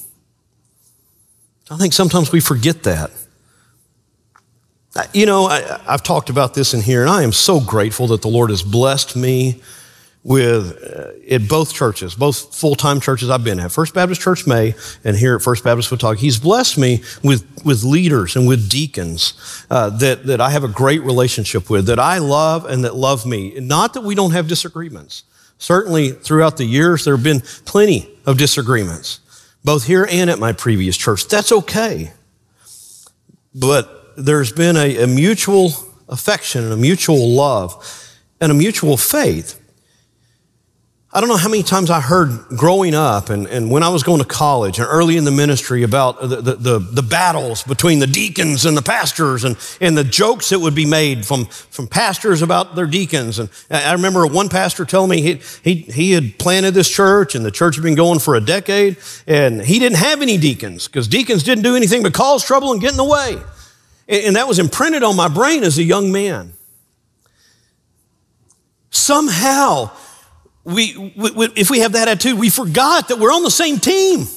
I 1.69 1.78
think 1.78 1.93
sometimes 1.93 2.32
we 2.32 2.39
forget 2.39 2.84
that. 2.84 3.12
You 5.13 5.28
know, 5.28 5.45
I, 5.45 5.62
have 5.86 6.02
talked 6.02 6.30
about 6.30 6.56
this 6.56 6.73
in 6.73 6.82
here, 6.82 7.02
and 7.02 7.10
I 7.10 7.21
am 7.21 7.32
so 7.32 7.60
grateful 7.60 8.08
that 8.08 8.23
the 8.23 8.30
Lord 8.30 8.50
has 8.50 8.63
blessed 8.63 9.15
me 9.15 9.62
with 10.28 10.78
uh, 10.84 11.34
at 11.34 11.48
both 11.48 11.74
churches, 11.74 12.13
both 12.13 12.54
full-time 12.54 13.00
churches 13.00 13.30
I've 13.30 13.46
been 13.46 13.62
at, 13.62 13.72
First 13.72 13.94
Baptist 13.94 14.20
Church 14.20 14.46
May 14.46 14.76
and 15.06 15.16
here 15.16 15.38
at 15.38 15.42
First 15.42 15.63
Baptist 15.63 15.90
Watauga. 15.90 16.20
He's 16.20 16.38
blessed 16.38 16.78
me 16.78 17.02
with, 17.24 17.46
with 17.63 17.86
leaders 17.86 18.36
and 18.36 18.46
with 18.46 18.70
deacons 18.70 19.66
uh, 19.70 19.90
that, 20.00 20.26
that 20.26 20.42
I 20.42 20.50
have 20.50 20.66
a 20.66 20.68
great 20.68 21.02
relationship 21.02 21.70
with, 21.70 21.86
that 21.86 21.98
I 21.98 22.18
love 22.18 22.66
and 22.66 22.84
that 22.84 22.94
love 22.94 23.26
me. 23.26 23.58
Not 23.58 23.94
that 23.94 24.02
we 24.02 24.16
don't 24.16 24.32
have 24.32 24.50
disagreements. 24.50 25.24
Certainly 25.60 26.12
throughout 26.12 26.58
the 26.58 26.66
years, 26.66 27.06
there 27.06 27.16
have 27.16 27.24
been 27.24 27.40
plenty 27.63 28.10
of 28.26 28.38
disagreements, 28.38 29.22
both 29.63 29.86
here 29.86 30.06
and 30.12 30.30
at 30.30 30.40
my 30.40 30.52
previous 30.52 30.98
church. 30.98 31.30
That's 31.30 31.54
okay. 31.54 32.12
But 33.56 34.16
there's 34.18 34.52
been 34.52 34.76
a, 34.76 35.04
a 35.04 35.08
mutual 35.08 35.72
affection 36.10 36.66
and 36.66 36.74
a 36.74 36.78
mutual 36.78 37.30
love 37.30 38.13
and 38.42 38.52
a 38.52 38.56
mutual 38.56 38.98
faith 38.98 39.63
I 41.18 41.20
don't 41.20 41.30
know 41.30 41.38
how 41.38 41.50
many 41.50 41.64
times 41.64 41.90
I 41.90 42.00
heard 42.00 42.30
growing 42.50 42.94
up 42.94 43.32
and, 43.32 43.48
and 43.48 43.72
when 43.72 43.82
I 43.82 43.90
was 43.90 44.04
going 44.04 44.20
to 44.20 44.28
college 44.28 44.78
and 44.78 44.88
early 44.88 45.18
in 45.18 45.24
the 45.24 45.32
ministry 45.32 45.82
about 45.82 46.22
the, 46.22 46.28
the, 46.28 46.54
the, 46.54 46.78
the, 46.78 47.02
battles 47.02 47.64
between 47.64 47.98
the 47.98 48.06
deacons 48.06 48.68
and 48.68 48.78
the 48.78 48.84
pastors 48.84 49.44
and, 49.44 49.58
and 49.82 49.98
the 49.98 50.04
jokes 50.04 50.50
that 50.50 50.60
would 50.60 50.76
be 50.76 50.86
made 50.86 51.26
from, 51.26 51.46
from 51.46 51.88
pastors 51.88 52.44
about 52.44 52.76
their 52.76 52.86
deacons. 52.86 53.40
And 53.40 53.50
I 53.72 53.94
remember 53.94 54.28
one 54.28 54.48
pastor 54.48 54.86
telling 54.86 55.10
me 55.10 55.24
he, 55.24 55.42
he, 55.64 55.76
he 55.92 56.12
had 56.12 56.38
planted 56.38 56.76
this 56.76 56.88
church 56.88 57.34
and 57.34 57.44
the 57.44 57.50
church 57.50 57.78
had 57.78 57.84
been 57.84 57.96
going 57.96 58.20
for 58.20 58.36
a 58.36 58.40
decade 58.40 58.98
and 59.26 59.60
he 59.60 59.80
didn't 59.80 59.98
have 59.98 60.22
any 60.22 60.38
deacons 60.38 60.88
because 60.88 61.08
deacons 61.08 61.42
didn't 61.42 61.64
do 61.64 61.76
anything 61.76 62.04
but 62.04 62.14
cause 62.14 62.46
trouble 62.46 62.74
and 62.74 62.80
get 62.80 62.92
in 62.92 62.98
the 62.98 63.04
way. 63.04 63.42
And, 64.08 64.24
and 64.24 64.36
that 64.36 64.48
was 64.48 64.60
imprinted 64.60 65.02
on 65.02 65.16
my 65.16 65.30
brain 65.30 65.64
as 65.64 65.80
a 65.80 65.84
young 65.84 66.12
man. 66.12 66.54
Somehow, 68.92 69.90
we, 70.68 71.14
we, 71.16 71.50
if 71.56 71.70
we 71.70 71.80
have 71.80 71.94
that 71.94 72.10
attitude, 72.10 72.38
we 72.38 72.50
forgot 72.50 73.08
that 73.08 73.20
we're 73.20 73.32
on 73.32 73.44
the 73.44 73.50
same 73.50 73.80
team. 73.80 74.28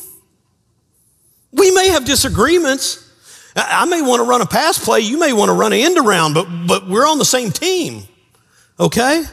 We 1.52 1.72
may 1.72 1.88
have 1.88 2.04
disagreements. 2.04 3.10
I 3.56 3.84
may 3.86 4.00
want 4.00 4.22
to 4.22 4.28
run 4.28 4.40
a 4.40 4.46
pass 4.46 4.82
play. 4.82 5.00
You 5.00 5.18
may 5.18 5.32
want 5.32 5.48
to 5.48 5.54
run 5.54 5.72
an 5.72 5.80
end 5.80 5.98
around, 5.98 6.34
but, 6.34 6.46
but 6.68 6.88
we're 6.88 7.06
on 7.06 7.18
the 7.18 7.24
same 7.24 7.50
team. 7.50 8.04
Okay? 8.78 9.24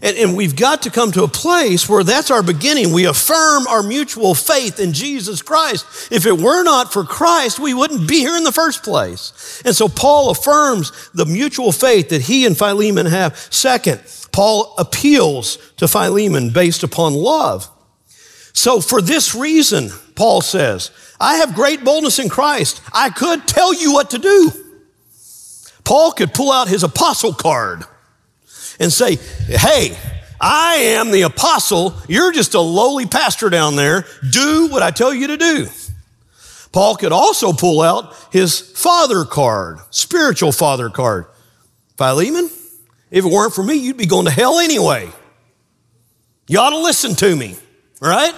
And, 0.00 0.16
and 0.16 0.34
we've 0.34 0.56
got 0.56 0.80
to 0.82 0.90
come 0.90 1.12
to 1.12 1.24
a 1.24 1.28
place 1.28 1.86
where 1.86 2.02
that's 2.02 2.30
our 2.30 2.42
beginning. 2.42 2.94
We 2.94 3.04
affirm 3.04 3.66
our 3.66 3.82
mutual 3.82 4.34
faith 4.34 4.80
in 4.80 4.94
Jesus 4.94 5.42
Christ. 5.42 6.10
If 6.10 6.24
it 6.24 6.38
were 6.38 6.62
not 6.62 6.90
for 6.90 7.04
Christ, 7.04 7.60
we 7.60 7.74
wouldn't 7.74 8.08
be 8.08 8.20
here 8.20 8.34
in 8.38 8.44
the 8.44 8.52
first 8.52 8.82
place. 8.82 9.62
And 9.66 9.76
so 9.76 9.88
Paul 9.88 10.30
affirms 10.30 11.10
the 11.10 11.26
mutual 11.26 11.70
faith 11.70 12.08
that 12.08 12.22
he 12.22 12.46
and 12.46 12.56
Philemon 12.56 13.04
have. 13.04 13.36
Second, 13.50 14.00
Paul 14.32 14.74
appeals 14.78 15.58
to 15.76 15.86
Philemon 15.86 16.50
based 16.50 16.82
upon 16.82 17.14
love. 17.14 17.68
So 18.54 18.80
for 18.80 19.00
this 19.00 19.34
reason, 19.34 19.90
Paul 20.14 20.40
says, 20.40 20.90
I 21.20 21.36
have 21.36 21.54
great 21.54 21.84
boldness 21.84 22.18
in 22.18 22.28
Christ. 22.28 22.82
I 22.92 23.10
could 23.10 23.46
tell 23.46 23.72
you 23.74 23.92
what 23.92 24.10
to 24.10 24.18
do. 24.18 24.50
Paul 25.84 26.12
could 26.12 26.34
pull 26.34 26.50
out 26.50 26.68
his 26.68 26.82
apostle 26.82 27.32
card 27.32 27.84
and 28.80 28.92
say, 28.92 29.16
Hey, 29.46 29.96
I 30.40 30.74
am 30.74 31.10
the 31.10 31.22
apostle. 31.22 31.94
You're 32.08 32.32
just 32.32 32.54
a 32.54 32.60
lowly 32.60 33.06
pastor 33.06 33.50
down 33.50 33.76
there. 33.76 34.04
Do 34.30 34.68
what 34.68 34.82
I 34.82 34.90
tell 34.90 35.14
you 35.14 35.28
to 35.28 35.36
do. 35.36 35.68
Paul 36.72 36.96
could 36.96 37.12
also 37.12 37.52
pull 37.52 37.82
out 37.82 38.14
his 38.32 38.58
father 38.58 39.24
card, 39.24 39.78
spiritual 39.90 40.52
father 40.52 40.88
card. 40.88 41.26
Philemon, 41.96 42.50
if 43.12 43.26
it 43.26 43.30
weren't 43.30 43.54
for 43.54 43.62
me, 43.62 43.74
you'd 43.74 43.98
be 43.98 44.06
going 44.06 44.24
to 44.24 44.32
hell 44.32 44.58
anyway. 44.58 45.08
You 46.48 46.58
ought 46.58 46.70
to 46.70 46.78
listen 46.78 47.14
to 47.16 47.36
me, 47.36 47.56
right? 48.00 48.34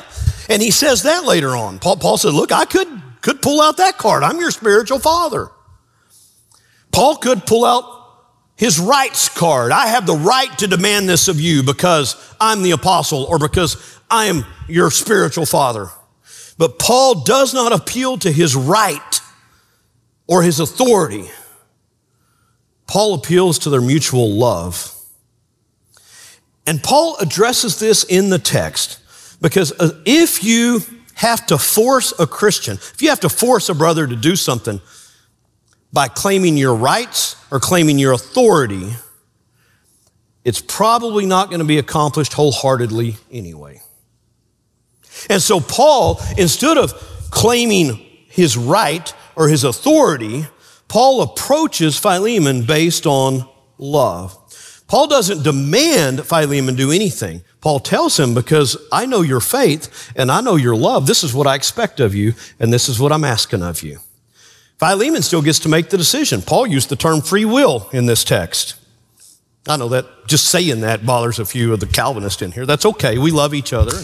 And 0.51 0.61
he 0.61 0.73
says 0.73 1.05
that 1.05 1.25
later 1.25 1.51
on. 1.57 1.79
Paul, 1.79 1.97
Paul 1.97 2.19
said, 2.19 2.35
Look, 2.35 2.51
I 2.51 2.65
could, 2.65 2.89
could 3.23 3.41
pull 3.41 3.63
out 3.63 3.77
that 3.77 3.97
card. 3.97 4.25
I'm 4.25 4.41
your 4.41 4.51
spiritual 4.51 4.99
father. 4.99 5.49
Paul 6.91 7.17
could 7.17 7.47
pull 7.47 7.65
out 7.65 7.85
his 8.57 8.81
rights 8.81 9.29
card. 9.29 9.71
I 9.71 9.87
have 9.87 10.07
the 10.07 10.17
right 10.17 10.59
to 10.59 10.67
demand 10.67 11.09
this 11.09 11.29
of 11.29 11.41
you 11.41 11.63
because 11.63 12.17
I'm 12.41 12.63
the 12.63 12.73
apostle 12.73 13.25
or 13.25 13.39
because 13.39 13.99
I 14.11 14.27
am 14.27 14.45
your 14.69 14.91
spiritual 14.91 15.47
father. 15.47 15.89
But 16.59 16.81
Paul 16.81 17.23
does 17.23 17.55
not 17.55 17.73
appeal 17.73 18.19
to 18.19 18.31
his 18.31 18.57
right 18.57 19.21
or 20.27 20.43
his 20.43 20.59
authority. 20.59 21.31
Paul 22.95 23.15
appeals 23.15 23.59
to 23.59 23.71
their 23.71 23.81
mutual 23.81 24.31
love. 24.31 24.95
And 26.65 26.81
Paul 26.81 27.17
addresses 27.19 27.81
this 27.81 28.05
in 28.05 28.29
the 28.31 28.39
text 28.39 29.01
because 29.43 29.73
uh, 29.81 30.01
if 30.07 30.45
you 30.45 30.81
have 31.15 31.45
to 31.47 31.59
force 31.59 32.15
a 32.21 32.27
Christian, 32.29 32.75
if 32.75 33.03
you 33.03 33.09
have 33.09 33.19
to 33.19 33.29
force 33.29 33.69
a 33.69 33.75
brother 33.75 34.07
to 34.07 34.15
do 34.15 34.37
something 34.37 34.81
by 35.93 36.07
claiming 36.07 36.57
your 36.57 36.77
rights 36.77 37.35
or 37.51 37.59
claiming 37.59 37.99
your 37.99 38.13
authority, 38.13 38.93
it's 40.45 40.61
probably 40.61 41.27
not 41.27 41.49
going 41.49 41.59
to 41.59 41.67
be 41.67 41.79
accomplished 41.79 42.35
wholeheartedly 42.35 43.17
anyway. 43.29 43.83
And 45.29 45.43
so, 45.43 45.59
Paul, 45.59 46.21
instead 46.39 46.79
of 46.79 46.93
claiming 47.33 47.97
his 48.29 48.57
right 48.57 49.13
or 49.35 49.49
his 49.49 49.65
authority, 49.65 50.47
Paul 50.89 51.23
approaches 51.23 51.99
Philemon 51.99 52.65
based 52.65 53.07
on 53.07 53.49
love. 53.79 54.37
Paul 54.87 55.07
doesn't 55.09 55.43
demand 55.43 56.27
Philemon 56.27 56.77
do 56.77 56.93
anything. 56.93 57.43
Paul 57.61 57.81
tells 57.81 58.21
him, 58.21 58.35
because 58.35 58.77
I 58.93 59.07
know 59.07 59.23
your 59.23 59.41
faith 59.41 60.13
and 60.15 60.31
I 60.31 60.41
know 60.41 60.57
your 60.57 60.77
love, 60.77 61.07
this 61.07 61.25
is 61.25 61.35
what 61.35 61.47
I 61.47 61.55
expect 61.55 62.01
of 62.01 62.15
you, 62.15 62.35
and 62.61 62.73
this 62.73 62.89
is 62.89 63.01
what 63.01 63.11
I'm 63.11 63.25
asking 63.25 63.63
of 63.63 63.83
you. 63.83 63.99
Philemon 64.79 65.23
still 65.23 65.43
gets 65.43 65.59
to 65.61 65.69
make 65.69 65.89
the 65.89 65.97
decision. 65.97 66.43
Paul 66.43 66.67
used 66.67 66.91
the 66.91 66.97
term 66.97 67.23
free 67.23 67.45
will 67.45 67.89
in 67.93 68.07
this 68.07 68.23
text. 68.23 68.77
I 69.67 69.79
know 69.79 69.89
that 69.89 70.27
just 70.27 70.47
saying 70.47 70.83
that 70.83 71.07
bothers 71.07 71.39
a 71.39 71.47
few 71.47 71.73
of 71.73 71.81
the 71.81 71.87
Calvinists 71.87 72.43
in 72.43 72.53
here. 72.53 72.67
That's 72.67 72.85
okay. 72.85 73.17
We 73.17 73.31
love 73.31 73.55
each 73.55 73.73
other. 73.73 73.97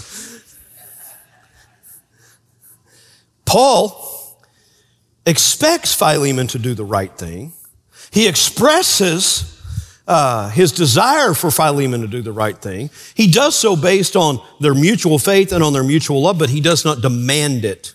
Paul 3.45 4.10
expects 5.31 5.95
Philemon 5.95 6.47
to 6.49 6.59
do 6.59 6.75
the 6.75 6.85
right 6.85 7.13
thing. 7.17 7.53
He 8.11 8.29
expresses 8.29 9.57
uh, 10.07 10.51
his 10.51 10.73
desire 10.73 11.35
for 11.35 11.51
Philemon 11.51 12.01
to 12.01 12.09
do 12.09 12.21
the 12.21 12.33
right 12.33 12.57
thing. 12.57 12.91
He 13.15 13.31
does 13.31 13.55
so 13.57 13.77
based 13.77 14.17
on 14.17 14.45
their 14.59 14.75
mutual 14.75 15.19
faith 15.19 15.53
and 15.53 15.63
on 15.63 15.73
their 15.73 15.85
mutual 15.85 16.23
love, 16.23 16.39
but 16.39 16.51
he 16.51 16.61
does 16.61 16.85
not 16.85 17.01
demand 17.01 17.65
it 17.65 17.95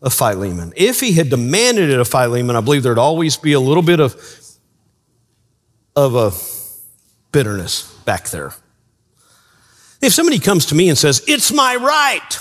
of 0.00 0.14
Philemon. 0.14 0.72
If 0.76 1.00
he 1.00 1.12
had 1.12 1.28
demanded 1.28 1.90
it 1.90 1.98
of 1.98 2.08
Philemon, 2.08 2.56
I 2.56 2.60
believe 2.60 2.82
there'd 2.82 2.98
always 2.98 3.36
be 3.36 3.52
a 3.52 3.60
little 3.60 3.82
bit 3.82 4.00
of, 4.00 4.14
of 5.96 6.14
a 6.14 6.30
bitterness 7.32 7.92
back 8.04 8.30
there. 8.30 8.54
If 10.00 10.12
somebody 10.12 10.38
comes 10.38 10.66
to 10.66 10.74
me 10.74 10.88
and 10.88 10.96
says, 10.96 11.22
It's 11.26 11.52
my 11.52 11.74
right, 11.76 12.38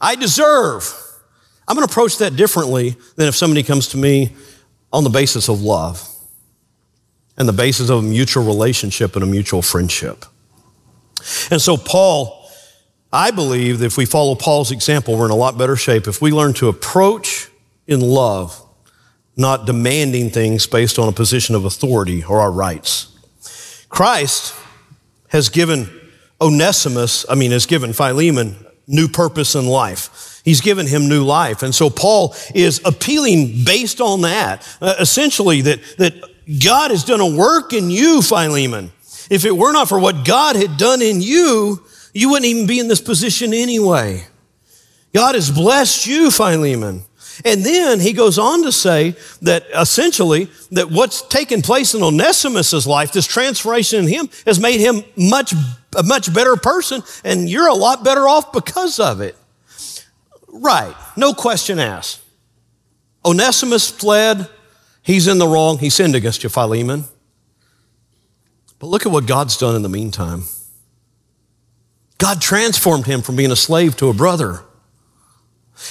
I 0.00 0.16
deserve, 0.16 0.92
I'm 1.66 1.76
going 1.76 1.86
to 1.86 1.90
approach 1.90 2.18
that 2.18 2.36
differently 2.36 2.96
than 3.16 3.28
if 3.28 3.34
somebody 3.34 3.62
comes 3.62 3.88
to 3.88 3.96
me 3.96 4.32
on 4.92 5.04
the 5.04 5.10
basis 5.10 5.48
of 5.48 5.62
love 5.62 6.08
and 7.36 7.48
the 7.48 7.52
basis 7.52 7.90
of 7.90 7.98
a 7.98 8.02
mutual 8.02 8.44
relationship 8.44 9.16
and 9.16 9.22
a 9.22 9.26
mutual 9.26 9.62
friendship. 9.62 10.24
And 11.50 11.60
so, 11.60 11.76
Paul, 11.76 12.50
I 13.12 13.30
believe 13.30 13.78
that 13.78 13.86
if 13.86 13.96
we 13.96 14.04
follow 14.04 14.34
Paul's 14.34 14.70
example, 14.70 15.16
we're 15.16 15.24
in 15.24 15.30
a 15.30 15.36
lot 15.36 15.56
better 15.56 15.76
shape. 15.76 16.06
If 16.06 16.20
we 16.20 16.32
learn 16.32 16.52
to 16.54 16.68
approach 16.68 17.48
in 17.86 18.00
love, 18.00 18.60
not 19.36 19.66
demanding 19.66 20.30
things 20.30 20.66
based 20.66 20.98
on 20.98 21.08
a 21.08 21.12
position 21.12 21.54
of 21.54 21.64
authority 21.64 22.22
or 22.22 22.40
our 22.40 22.52
rights. 22.52 23.08
Christ 23.88 24.54
has 25.28 25.48
given 25.48 25.88
Onesimus, 26.40 27.26
I 27.28 27.34
mean, 27.34 27.50
has 27.50 27.66
given 27.66 27.92
Philemon 27.92 28.64
new 28.86 29.08
purpose 29.08 29.54
in 29.54 29.66
life. 29.66 30.33
He's 30.44 30.60
given 30.60 30.86
him 30.86 31.08
new 31.08 31.24
life. 31.24 31.62
And 31.62 31.74
so 31.74 31.88
Paul 31.88 32.34
is 32.54 32.80
appealing 32.84 33.64
based 33.64 34.00
on 34.00 34.20
that, 34.20 34.66
uh, 34.80 34.94
essentially 35.00 35.62
that, 35.62 35.80
that 35.96 36.14
God 36.62 36.90
has 36.90 37.02
done 37.02 37.20
a 37.20 37.36
work 37.36 37.72
in 37.72 37.90
you, 37.90 38.20
Philemon. 38.20 38.92
If 39.30 39.46
it 39.46 39.56
were 39.56 39.72
not 39.72 39.88
for 39.88 39.98
what 39.98 40.26
God 40.26 40.54
had 40.54 40.76
done 40.76 41.00
in 41.00 41.22
you, 41.22 41.82
you 42.12 42.28
wouldn't 42.28 42.46
even 42.46 42.66
be 42.66 42.78
in 42.78 42.88
this 42.88 43.00
position 43.00 43.54
anyway. 43.54 44.26
God 45.14 45.34
has 45.34 45.50
blessed 45.50 46.06
you, 46.06 46.30
Philemon. 46.30 47.04
And 47.44 47.64
then 47.64 47.98
he 47.98 48.12
goes 48.12 48.38
on 48.38 48.62
to 48.64 48.70
say 48.70 49.16
that 49.42 49.64
essentially 49.74 50.48
that 50.72 50.90
what's 50.90 51.22
taken 51.22 51.62
place 51.62 51.94
in 51.94 52.02
Onesimus's 52.02 52.86
life, 52.86 53.12
this 53.12 53.26
transformation 53.26 54.00
in 54.00 54.08
him, 54.08 54.28
has 54.44 54.60
made 54.60 54.78
him 54.78 55.02
much 55.16 55.54
a 55.96 56.02
much 56.02 56.32
better 56.34 56.56
person, 56.56 57.02
and 57.24 57.48
you're 57.48 57.68
a 57.68 57.74
lot 57.74 58.04
better 58.04 58.28
off 58.28 58.52
because 58.52 58.98
of 58.98 59.20
it. 59.20 59.36
Right, 60.56 60.94
no 61.16 61.34
question 61.34 61.80
asked. 61.80 62.20
Onesimus 63.24 63.90
fled. 63.90 64.48
He's 65.02 65.26
in 65.26 65.38
the 65.38 65.48
wrong. 65.48 65.78
He 65.78 65.90
sinned 65.90 66.14
against 66.14 66.44
you, 66.44 66.48
Philemon. 66.48 67.04
But 68.78 68.86
look 68.86 69.04
at 69.04 69.10
what 69.10 69.26
God's 69.26 69.56
done 69.56 69.74
in 69.74 69.82
the 69.82 69.88
meantime. 69.88 70.44
God 72.18 72.40
transformed 72.40 73.04
him 73.04 73.20
from 73.20 73.34
being 73.34 73.50
a 73.50 73.56
slave 73.56 73.96
to 73.96 74.08
a 74.08 74.14
brother. 74.14 74.62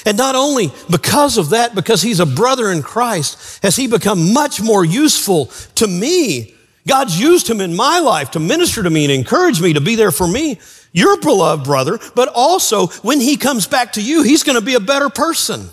And 0.05 0.17
not 0.17 0.35
only 0.35 0.71
because 0.89 1.37
of 1.37 1.49
that, 1.49 1.75
because 1.75 2.01
he's 2.01 2.21
a 2.21 2.25
brother 2.25 2.71
in 2.71 2.81
Christ, 2.81 3.61
has 3.63 3.75
he 3.75 3.87
become 3.87 4.31
much 4.31 4.61
more 4.61 4.85
useful 4.85 5.47
to 5.75 5.87
me. 5.87 6.55
God's 6.87 7.19
used 7.19 7.49
him 7.49 7.59
in 7.59 7.75
my 7.75 7.99
life 7.99 8.31
to 8.31 8.39
minister 8.39 8.81
to 8.81 8.89
me 8.89 9.03
and 9.03 9.11
encourage 9.11 9.61
me 9.61 9.73
to 9.73 9.81
be 9.81 9.95
there 9.95 10.11
for 10.11 10.27
me 10.27 10.59
your 10.93 11.19
beloved 11.19 11.65
brother, 11.65 11.99
but 12.15 12.29
also 12.33 12.87
when 13.01 13.19
he 13.19 13.35
comes 13.35 13.67
back 13.67 13.93
to 13.93 14.01
you, 14.01 14.23
he's 14.23 14.43
going 14.43 14.57
to 14.57 14.65
be 14.65 14.75
a 14.75 14.79
better 14.79 15.09
person. 15.09 15.67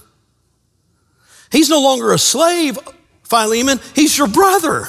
He's 1.53 1.69
no 1.69 1.81
longer 1.81 2.13
a 2.13 2.19
slave, 2.19 2.79
Philemon, 3.23 3.79
he's 3.95 4.17
your 4.17 4.29
brother. 4.29 4.89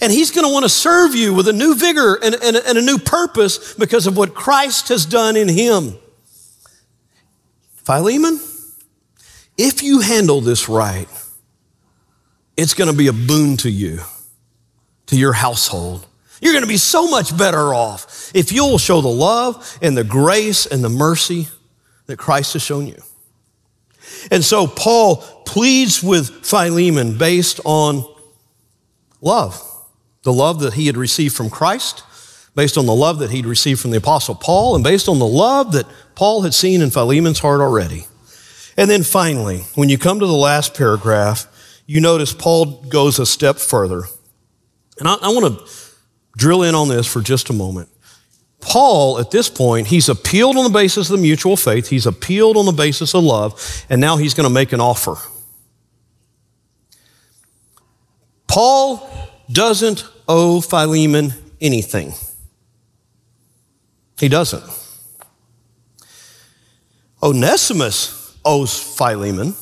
And 0.00 0.12
he's 0.12 0.30
going 0.30 0.46
to 0.46 0.52
want 0.52 0.64
to 0.64 0.68
serve 0.68 1.14
you 1.14 1.32
with 1.32 1.48
a 1.48 1.52
new 1.52 1.74
vigor 1.74 2.16
and, 2.22 2.34
and, 2.34 2.56
and, 2.56 2.76
a 2.76 2.82
new 2.82 2.98
purpose 2.98 3.72
because 3.74 4.06
of 4.06 4.14
what 4.14 4.34
Christ 4.34 4.88
has 4.88 5.06
done 5.06 5.36
in 5.36 5.48
him. 5.48 5.94
Philemon, 7.76 8.38
if 9.56 9.82
you 9.82 10.00
handle 10.00 10.42
this 10.42 10.68
right, 10.68 11.08
it's 12.58 12.74
going 12.74 12.90
to 12.90 12.96
be 12.96 13.06
a 13.06 13.12
boon 13.12 13.56
to 13.58 13.70
you, 13.70 14.00
to 15.06 15.16
your 15.16 15.32
household. 15.32 16.06
You're 16.40 16.52
going 16.52 16.64
to 16.64 16.68
be 16.68 16.76
so 16.76 17.08
much 17.08 17.36
better 17.36 17.72
off 17.74 18.30
if 18.34 18.52
you'll 18.52 18.78
show 18.78 19.00
the 19.00 19.08
love 19.08 19.78
and 19.80 19.96
the 19.96 20.04
grace 20.04 20.66
and 20.66 20.84
the 20.84 20.88
mercy 20.88 21.48
that 22.06 22.18
Christ 22.18 22.52
has 22.52 22.62
shown 22.62 22.86
you. 22.86 23.00
And 24.30 24.44
so 24.44 24.66
Paul 24.66 25.16
pleads 25.46 26.02
with 26.02 26.44
Philemon 26.44 27.18
based 27.18 27.60
on 27.64 28.04
love, 29.20 29.60
the 30.22 30.32
love 30.32 30.60
that 30.60 30.74
he 30.74 30.86
had 30.86 30.96
received 30.96 31.34
from 31.34 31.50
Christ, 31.50 32.02
based 32.54 32.78
on 32.78 32.86
the 32.86 32.94
love 32.94 33.18
that 33.18 33.30
he'd 33.30 33.46
received 33.46 33.80
from 33.80 33.90
the 33.90 33.98
Apostle 33.98 34.34
Paul, 34.34 34.74
and 34.74 34.84
based 34.84 35.08
on 35.08 35.18
the 35.18 35.26
love 35.26 35.72
that 35.72 35.86
Paul 36.14 36.42
had 36.42 36.54
seen 36.54 36.80
in 36.80 36.90
Philemon's 36.90 37.38
heart 37.38 37.60
already. 37.60 38.06
And 38.76 38.90
then 38.90 39.02
finally, 39.02 39.60
when 39.74 39.88
you 39.88 39.98
come 39.98 40.20
to 40.20 40.26
the 40.26 40.32
last 40.32 40.74
paragraph, 40.74 41.46
you 41.86 42.00
notice 42.00 42.32
Paul 42.32 42.82
goes 42.88 43.18
a 43.18 43.26
step 43.26 43.56
further. 43.56 44.04
And 44.98 45.06
I, 45.08 45.14
I 45.14 45.28
want 45.28 45.58
to 45.58 45.85
drill 46.36 46.62
in 46.62 46.74
on 46.74 46.88
this 46.88 47.06
for 47.06 47.20
just 47.20 47.50
a 47.50 47.52
moment. 47.52 47.88
Paul, 48.60 49.18
at 49.18 49.30
this 49.30 49.48
point, 49.48 49.88
he's 49.88 50.08
appealed 50.08 50.56
on 50.56 50.64
the 50.64 50.70
basis 50.70 51.08
of 51.10 51.16
the 51.16 51.22
mutual 51.22 51.56
faith, 51.56 51.88
he's 51.88 52.06
appealed 52.06 52.56
on 52.56 52.66
the 52.66 52.72
basis 52.72 53.14
of 53.14 53.24
love, 53.24 53.84
and 53.88 54.00
now 54.00 54.16
he's 54.16 54.34
going 54.34 54.48
to 54.48 54.52
make 54.52 54.72
an 54.72 54.80
offer. 54.80 55.16
Paul 58.48 59.08
doesn't 59.50 60.04
owe 60.28 60.60
Philemon 60.60 61.32
anything. 61.60 62.12
He 64.18 64.28
doesn't. 64.28 64.64
Onesimus 67.22 68.36
owes 68.44 68.78
Philemon 68.78 69.54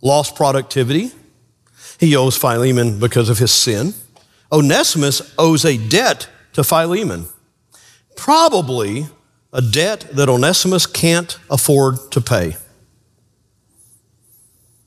lost 0.00 0.36
productivity. 0.36 1.10
He 1.98 2.16
owes 2.16 2.36
Philemon 2.36 2.98
because 2.98 3.28
of 3.28 3.38
his 3.38 3.52
sin. 3.52 3.94
Onesimus 4.50 5.34
owes 5.38 5.64
a 5.64 5.76
debt 5.76 6.28
to 6.52 6.62
Philemon 6.62 7.28
probably 8.16 9.06
a 9.52 9.62
debt 9.62 10.00
that 10.12 10.28
Onesimus 10.28 10.86
can't 10.86 11.38
afford 11.48 12.10
to 12.10 12.20
pay. 12.20 12.56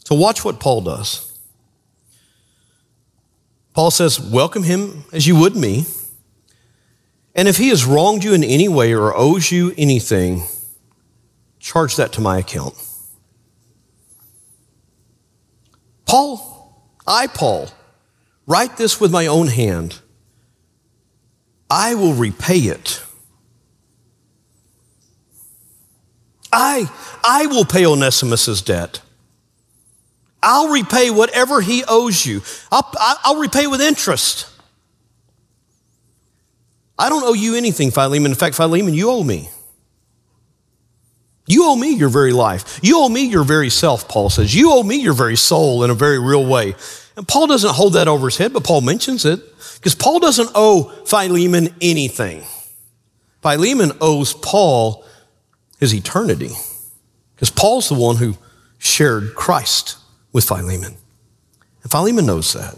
So, 0.03 0.15
watch 0.15 0.43
what 0.43 0.59
Paul 0.59 0.81
does. 0.81 1.25
Paul 3.73 3.91
says, 3.91 4.19
Welcome 4.19 4.63
him 4.63 5.05
as 5.13 5.27
you 5.27 5.35
would 5.35 5.55
me. 5.55 5.85
And 7.35 7.47
if 7.47 7.57
he 7.57 7.69
has 7.69 7.85
wronged 7.85 8.23
you 8.23 8.33
in 8.33 8.43
any 8.43 8.67
way 8.67 8.93
or 8.93 9.15
owes 9.15 9.51
you 9.51 9.73
anything, 9.77 10.43
charge 11.59 11.95
that 11.95 12.11
to 12.13 12.21
my 12.21 12.39
account. 12.39 12.73
Paul, 16.05 16.91
I, 17.05 17.27
Paul, 17.27 17.69
write 18.49 18.75
this 18.75 18.99
with 18.99 19.11
my 19.13 19.27
own 19.27 19.47
hand. 19.47 19.99
I 21.69 21.95
will 21.95 22.13
repay 22.13 22.57
it 22.57 23.01
I, 26.51 26.89
I 27.23 27.45
will 27.47 27.65
pay 27.65 27.83
Onesimus's 27.83 28.61
debt. 28.61 29.01
I'll 30.41 30.69
repay 30.69 31.11
whatever 31.11 31.61
he 31.61 31.83
owes 31.87 32.25
you. 32.25 32.41
I'll, 32.71 32.89
I'll 32.99 33.39
repay 33.39 33.67
with 33.67 33.81
interest. 33.81 34.47
I 36.97 37.09
don't 37.09 37.23
owe 37.23 37.33
you 37.33 37.55
anything, 37.55 37.91
Philemon. 37.91 38.31
In 38.31 38.37
fact, 38.37 38.55
Philemon, 38.55 38.93
you 38.93 39.09
owe 39.09 39.23
me. 39.23 39.49
You 41.45 41.65
owe 41.65 41.75
me 41.75 41.95
your 41.95 42.09
very 42.09 42.31
life. 42.31 42.79
You 42.83 42.99
owe 42.99 43.09
me 43.09 43.25
your 43.25 43.43
very 43.43 43.69
self, 43.69 44.07
Paul 44.07 44.29
says. 44.29 44.53
You 44.53 44.71
owe 44.71 44.83
me 44.83 44.97
your 44.97 45.13
very 45.13 45.35
soul 45.35 45.83
in 45.83 45.89
a 45.89 45.95
very 45.95 46.19
real 46.19 46.45
way. 46.45 46.75
And 47.19 47.27
Paul 47.27 47.47
doesn't 47.47 47.73
hold 47.75 47.93
that 47.93 48.07
over 48.07 48.27
his 48.27 48.37
head, 48.37 48.53
but 48.53 48.63
Paul 48.63 48.79
mentions 48.79 49.25
it 49.25 49.41
because 49.75 49.93
Paul 49.93 50.21
doesn't 50.21 50.51
owe 50.55 50.85
Philemon 51.05 51.75
anything. 51.81 52.45
Philemon 53.41 53.91
owes 53.99 54.33
Paul 54.33 55.03
his 55.81 55.93
eternity. 55.93 56.51
Because 57.35 57.49
Paul's 57.49 57.89
the 57.89 57.95
one 57.95 58.15
who 58.15 58.37
shared 58.77 59.35
Christ 59.35 59.97
with 60.31 60.45
Philemon. 60.45 60.95
And 61.83 61.91
Philemon 61.91 62.25
knows 62.25 62.53
that. 62.53 62.77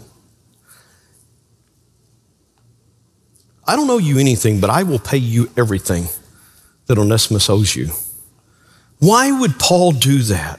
I 3.64 3.76
don't 3.76 3.88
owe 3.88 3.98
you 3.98 4.18
anything, 4.18 4.58
but 4.58 4.70
I 4.70 4.82
will 4.82 4.98
pay 4.98 5.18
you 5.18 5.52
everything 5.56 6.06
that 6.86 6.98
Onesimus 6.98 7.48
owes 7.48 7.76
you. 7.76 7.90
Why 8.98 9.30
would 9.30 9.60
Paul 9.60 9.92
do 9.92 10.18
that? 10.22 10.58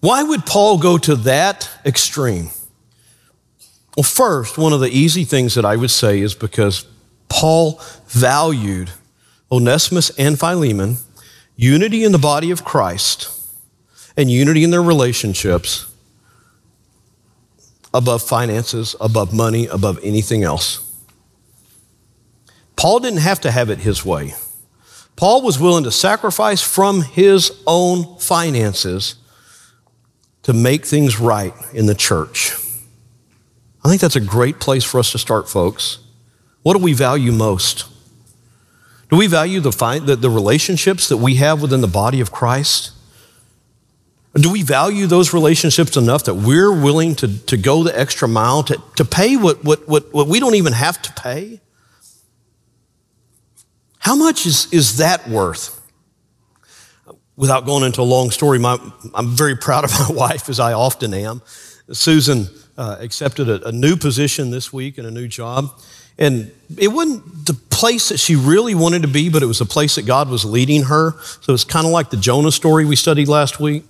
Why 0.00 0.22
would 0.22 0.46
Paul 0.46 0.78
go 0.78 0.96
to 0.98 1.14
that 1.16 1.68
extreme? 1.84 2.50
Well, 3.96 4.04
first, 4.04 4.56
one 4.56 4.72
of 4.72 4.80
the 4.80 4.88
easy 4.88 5.24
things 5.24 5.54
that 5.54 5.64
I 5.64 5.76
would 5.76 5.90
say 5.90 6.20
is 6.20 6.34
because 6.34 6.86
Paul 7.28 7.80
valued 8.06 8.90
Onesimus 9.52 10.10
and 10.18 10.38
Philemon, 10.38 10.96
unity 11.56 12.04
in 12.04 12.12
the 12.12 12.18
body 12.18 12.50
of 12.50 12.64
Christ, 12.64 13.28
and 14.16 14.30
unity 14.30 14.64
in 14.64 14.70
their 14.70 14.82
relationships 14.82 15.86
above 17.92 18.22
finances, 18.22 18.94
above 19.00 19.34
money, 19.34 19.66
above 19.66 19.98
anything 20.02 20.44
else. 20.44 20.86
Paul 22.76 23.00
didn't 23.00 23.20
have 23.20 23.40
to 23.42 23.50
have 23.50 23.68
it 23.68 23.80
his 23.80 24.04
way. 24.04 24.34
Paul 25.16 25.42
was 25.42 25.58
willing 25.58 25.84
to 25.84 25.90
sacrifice 25.90 26.62
from 26.62 27.02
his 27.02 27.52
own 27.66 28.18
finances 28.18 29.16
to 30.42 30.52
make 30.52 30.84
things 30.84 31.20
right 31.20 31.52
in 31.72 31.86
the 31.86 31.94
church. 31.94 32.54
I 33.84 33.88
think 33.88 34.00
that's 34.00 34.16
a 34.16 34.20
great 34.20 34.60
place 34.60 34.84
for 34.84 34.98
us 34.98 35.12
to 35.12 35.18
start, 35.18 35.48
folks. 35.48 35.98
What 36.62 36.76
do 36.76 36.82
we 36.82 36.92
value 36.92 37.32
most? 37.32 37.86
Do 39.10 39.16
we 39.16 39.26
value 39.26 39.60
the, 39.60 39.70
the, 40.04 40.16
the 40.16 40.30
relationships 40.30 41.08
that 41.08 41.16
we 41.16 41.36
have 41.36 41.60
within 41.60 41.80
the 41.80 41.88
body 41.88 42.20
of 42.20 42.30
Christ? 42.30 42.92
Do 44.34 44.52
we 44.52 44.62
value 44.62 45.06
those 45.06 45.34
relationships 45.34 45.96
enough 45.96 46.24
that 46.24 46.34
we're 46.34 46.70
willing 46.70 47.16
to, 47.16 47.44
to 47.46 47.56
go 47.56 47.82
the 47.82 47.98
extra 47.98 48.28
mile 48.28 48.62
to, 48.64 48.80
to 48.96 49.04
pay 49.04 49.36
what, 49.36 49.64
what, 49.64 49.88
what, 49.88 50.12
what 50.14 50.28
we 50.28 50.38
don't 50.38 50.54
even 50.54 50.72
have 50.72 51.02
to 51.02 51.12
pay? 51.14 51.60
How 53.98 54.14
much 54.14 54.46
is, 54.46 54.72
is 54.72 54.98
that 54.98 55.28
worth? 55.28 55.79
Without 57.40 57.64
going 57.64 57.84
into 57.84 58.02
a 58.02 58.04
long 58.04 58.30
story, 58.30 58.58
my, 58.58 58.78
I'm 59.14 59.28
very 59.28 59.56
proud 59.56 59.84
of 59.84 59.90
my 60.08 60.14
wife, 60.14 60.50
as 60.50 60.60
I 60.60 60.74
often 60.74 61.14
am. 61.14 61.40
Susan 61.90 62.48
uh, 62.76 62.98
accepted 63.00 63.48
a, 63.48 63.68
a 63.68 63.72
new 63.72 63.96
position 63.96 64.50
this 64.50 64.74
week 64.74 64.98
and 64.98 65.06
a 65.06 65.10
new 65.10 65.26
job. 65.26 65.70
And 66.18 66.52
it 66.76 66.88
wasn't 66.88 67.46
the 67.46 67.54
place 67.54 68.10
that 68.10 68.18
she 68.18 68.36
really 68.36 68.74
wanted 68.74 69.00
to 69.02 69.08
be, 69.08 69.30
but 69.30 69.42
it 69.42 69.46
was 69.46 69.62
a 69.62 69.66
place 69.66 69.94
that 69.94 70.04
God 70.04 70.28
was 70.28 70.44
leading 70.44 70.82
her. 70.82 71.14
So 71.40 71.54
it's 71.54 71.64
kind 71.64 71.86
of 71.86 71.92
like 71.92 72.10
the 72.10 72.18
Jonah 72.18 72.52
story 72.52 72.84
we 72.84 72.94
studied 72.94 73.26
last 73.26 73.58
week. 73.58 73.84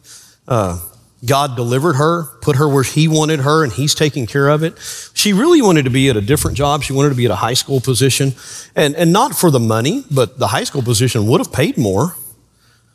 Uh, 0.46 0.78
God 1.26 1.56
delivered 1.56 1.94
her, 1.94 2.26
put 2.40 2.54
her 2.54 2.68
where 2.68 2.84
He 2.84 3.08
wanted 3.08 3.40
her, 3.40 3.64
and 3.64 3.72
He's 3.72 3.96
taking 3.96 4.28
care 4.28 4.46
of 4.46 4.62
it. 4.62 4.78
She 5.12 5.32
really 5.32 5.60
wanted 5.60 5.86
to 5.86 5.90
be 5.90 6.08
at 6.08 6.16
a 6.16 6.20
different 6.20 6.56
job. 6.56 6.84
She 6.84 6.92
wanted 6.92 7.08
to 7.08 7.16
be 7.16 7.24
at 7.24 7.32
a 7.32 7.36
high 7.36 7.54
school 7.54 7.80
position, 7.80 8.32
and, 8.76 8.94
and 8.94 9.12
not 9.12 9.34
for 9.34 9.50
the 9.50 9.58
money, 9.58 10.04
but 10.08 10.38
the 10.38 10.46
high 10.46 10.64
school 10.64 10.82
position 10.82 11.26
would 11.26 11.40
have 11.40 11.52
paid 11.52 11.76
more. 11.76 12.14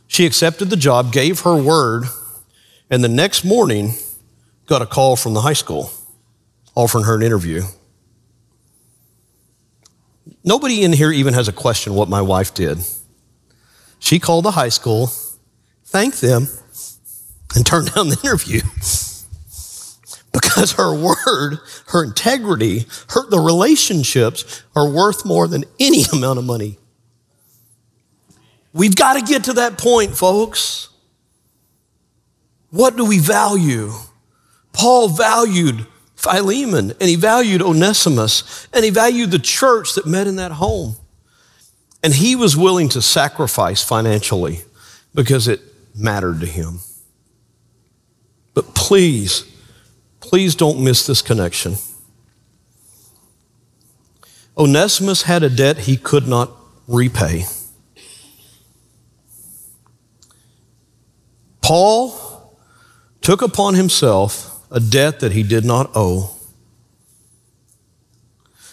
She 0.07 0.25
accepted 0.25 0.69
the 0.69 0.77
job, 0.77 1.11
gave 1.11 1.41
her 1.41 1.55
word, 1.55 2.05
and 2.89 3.03
the 3.03 3.09
next 3.09 3.43
morning 3.43 3.93
got 4.65 4.81
a 4.81 4.85
call 4.85 5.15
from 5.15 5.33
the 5.33 5.41
high 5.41 5.53
school 5.53 5.91
offering 6.75 7.05
her 7.05 7.15
an 7.15 7.23
interview. 7.23 7.63
Nobody 10.43 10.83
in 10.83 10.93
here 10.93 11.11
even 11.11 11.33
has 11.33 11.47
a 11.47 11.53
question 11.53 11.95
what 11.95 12.09
my 12.09 12.21
wife 12.21 12.53
did. 12.53 12.79
She 13.99 14.19
called 14.19 14.45
the 14.45 14.51
high 14.51 14.69
school, 14.69 15.07
thanked 15.85 16.21
them, 16.21 16.47
and 17.55 17.65
turned 17.65 17.93
down 17.93 18.09
the 18.09 18.19
interview. 18.23 18.61
because 20.33 20.73
her 20.73 20.93
word, 20.93 21.59
her 21.87 22.03
integrity, 22.03 22.85
her, 23.09 23.27
the 23.29 23.39
relationships 23.39 24.63
are 24.75 24.87
worth 24.87 25.25
more 25.25 25.47
than 25.47 25.63
any 25.79 26.03
amount 26.13 26.37
of 26.37 26.45
money. 26.45 26.77
We've 28.75 28.95
got 28.95 29.13
to 29.13 29.21
get 29.21 29.45
to 29.45 29.53
that 29.53 29.77
point, 29.77 30.17
folks. 30.17 30.89
What 32.71 32.97
do 32.97 33.05
we 33.05 33.19
value? 33.19 33.93
Paul 34.73 35.07
valued 35.07 35.87
Philemon, 36.17 36.91
and 36.99 37.09
he 37.09 37.15
valued 37.15 37.61
Onesimus, 37.61 38.67
and 38.73 38.83
he 38.83 38.91
valued 38.91 39.31
the 39.31 39.39
church 39.39 39.95
that 39.95 40.05
met 40.05 40.27
in 40.27 40.35
that 40.35 40.51
home. 40.51 40.97
And 42.03 42.13
he 42.13 42.35
was 42.35 42.57
willing 42.57 42.89
to 42.89 43.01
sacrifice 43.01 43.81
financially 43.81 44.59
because 45.13 45.47
it 45.47 45.61
mattered 45.95 46.41
to 46.41 46.45
him. 46.45 46.79
But 48.53 48.75
please, 48.75 49.45
please 50.19 50.53
don't 50.53 50.83
miss 50.83 51.07
this 51.07 51.21
connection. 51.21 51.75
Onesimus 54.57 55.21
had 55.21 55.43
a 55.43 55.49
debt 55.49 55.77
he 55.77 55.95
could 55.95 56.27
not 56.27 56.51
repay. 56.89 57.45
Paul 61.65 62.55
took 63.21 63.41
upon 63.41 63.73
himself 63.73 64.63
a 64.69 64.79
debt 64.79 65.19
that 65.21 65.31
he 65.31 65.41
did 65.41 65.65
not 65.65 65.89
owe 65.95 66.35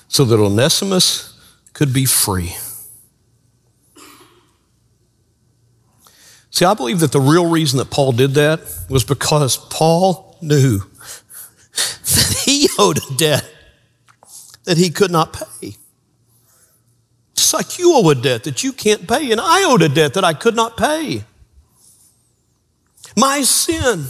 so 0.08 0.26
that 0.26 0.38
Onesimus 0.38 1.40
could 1.72 1.94
be 1.94 2.04
free. 2.04 2.54
See, 6.50 6.66
I 6.66 6.74
believe 6.74 7.00
that 7.00 7.12
the 7.12 7.20
real 7.20 7.48
reason 7.48 7.78
that 7.78 7.90
Paul 7.90 8.12
did 8.12 8.32
that 8.32 8.60
was 8.90 9.04
because 9.04 9.56
Paul 9.56 10.36
knew 10.42 10.80
that 11.72 12.42
he 12.44 12.68
owed 12.78 12.98
a 12.98 13.14
debt 13.16 13.50
that 14.64 14.76
he 14.76 14.90
could 14.90 15.10
not 15.10 15.32
pay. 15.32 15.76
Just 17.34 17.54
like 17.54 17.78
you 17.78 17.94
owe 17.94 18.10
a 18.10 18.14
debt 18.14 18.44
that 18.44 18.62
you 18.62 18.70
can't 18.74 19.08
pay, 19.08 19.32
and 19.32 19.40
I 19.40 19.64
owed 19.64 19.80
a 19.80 19.88
debt 19.88 20.12
that 20.12 20.24
I 20.24 20.34
could 20.34 20.54
not 20.54 20.76
pay. 20.76 21.24
My 23.16 23.42
sin 23.42 24.06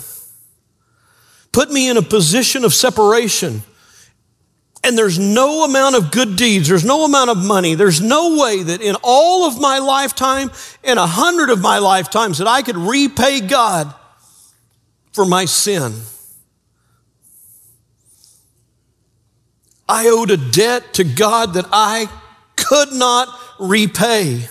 put 1.52 1.70
me 1.70 1.88
in 1.88 1.96
a 1.96 2.02
position 2.02 2.64
of 2.64 2.72
separation. 2.72 3.62
And 4.84 4.98
there's 4.98 5.18
no 5.18 5.64
amount 5.64 5.94
of 5.94 6.10
good 6.10 6.34
deeds, 6.36 6.68
there's 6.68 6.84
no 6.84 7.04
amount 7.04 7.30
of 7.30 7.36
money, 7.36 7.76
there's 7.76 8.00
no 8.00 8.40
way 8.40 8.64
that 8.64 8.80
in 8.80 8.96
all 9.02 9.46
of 9.46 9.60
my 9.60 9.78
lifetime, 9.78 10.50
in 10.82 10.98
a 10.98 11.06
hundred 11.06 11.50
of 11.50 11.60
my 11.60 11.78
lifetimes, 11.78 12.38
that 12.38 12.48
I 12.48 12.62
could 12.62 12.76
repay 12.76 13.40
God 13.40 13.94
for 15.12 15.24
my 15.24 15.44
sin. 15.44 15.92
I 19.88 20.08
owed 20.08 20.30
a 20.30 20.36
debt 20.36 20.94
to 20.94 21.04
God 21.04 21.54
that 21.54 21.66
I 21.70 22.08
could 22.56 22.92
not 22.92 23.28
repay. 23.60 24.48